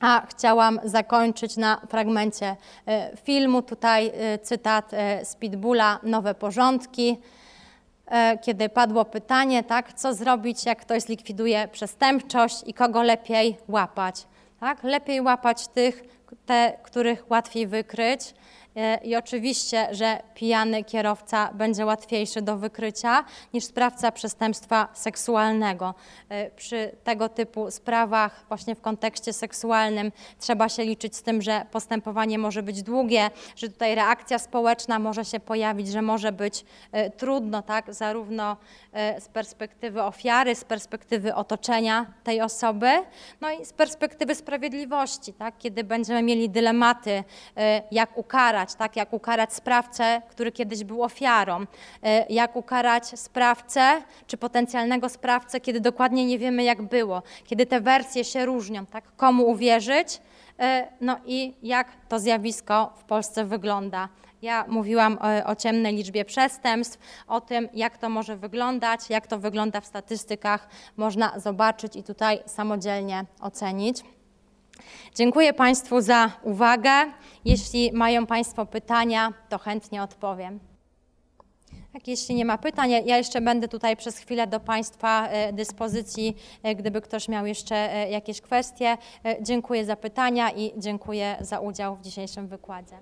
[0.00, 2.56] A chciałam zakończyć na fragmencie
[2.86, 3.62] e, filmu.
[3.62, 4.90] Tutaj e, cytat
[5.22, 7.18] z Pitbulla, Nowe porządki
[8.42, 14.26] kiedy padło pytanie, tak, co zrobić, jak ktoś zlikwiduje przestępczość i kogo lepiej łapać.
[14.60, 14.82] Tak?
[14.82, 16.02] Lepiej łapać tych,
[16.46, 18.34] te, których łatwiej wykryć
[19.04, 23.24] I oczywiście, że pijany kierowca będzie łatwiejszy do wykrycia
[23.54, 25.94] niż sprawca przestępstwa seksualnego.
[26.28, 31.66] E, Przy tego typu sprawach, właśnie w kontekście seksualnym, trzeba się liczyć z tym, że
[31.70, 37.10] postępowanie może być długie, że tutaj reakcja społeczna może się pojawić, że może być e,
[37.10, 38.56] trudno, tak, zarówno
[38.92, 42.90] e, z perspektywy ofiary, z perspektywy otoczenia tej osoby,
[43.40, 47.24] no i z perspektywy sprawiedliwości, tak, kiedy będziemy mieli dylematy,
[47.56, 51.66] e, jak ukarać, tak, jak ukarać sprawcę, który kiedyś był ofiarą,
[52.02, 57.80] e, jak ukarać sprawcę czy potencjalnego sprawcę, kiedy dokładnie nie wiemy, jak było, kiedy te
[57.80, 60.20] wersje się różnią, tak, komu uwierzyć,
[60.58, 64.08] e, no i jak to zjawisko w Polsce wygląda.
[64.42, 66.98] Ja mówiłam o, o ciemnej liczbie przestępstw,
[67.28, 72.38] o tym, jak to może wyglądać, jak to wygląda w statystykach, można zobaczyć i tutaj
[72.46, 74.04] samodzielnie ocenić.
[75.14, 76.90] Dziękuję Państwu za uwagę.
[77.44, 80.60] Jeśli mają Państwo pytania, to chętnie odpowiem.
[81.92, 86.36] Tak, jeśli nie ma pytań, ja- jeszcze będę tutaj przez chwilę do Państwa e, dyspozycji,
[86.62, 88.98] e, gdyby ktoś miał jeszcze e, jakieś kwestie.
[89.40, 92.98] Dziękuję za pytania i dziękuję za udział w dzisiejszym wykładzie.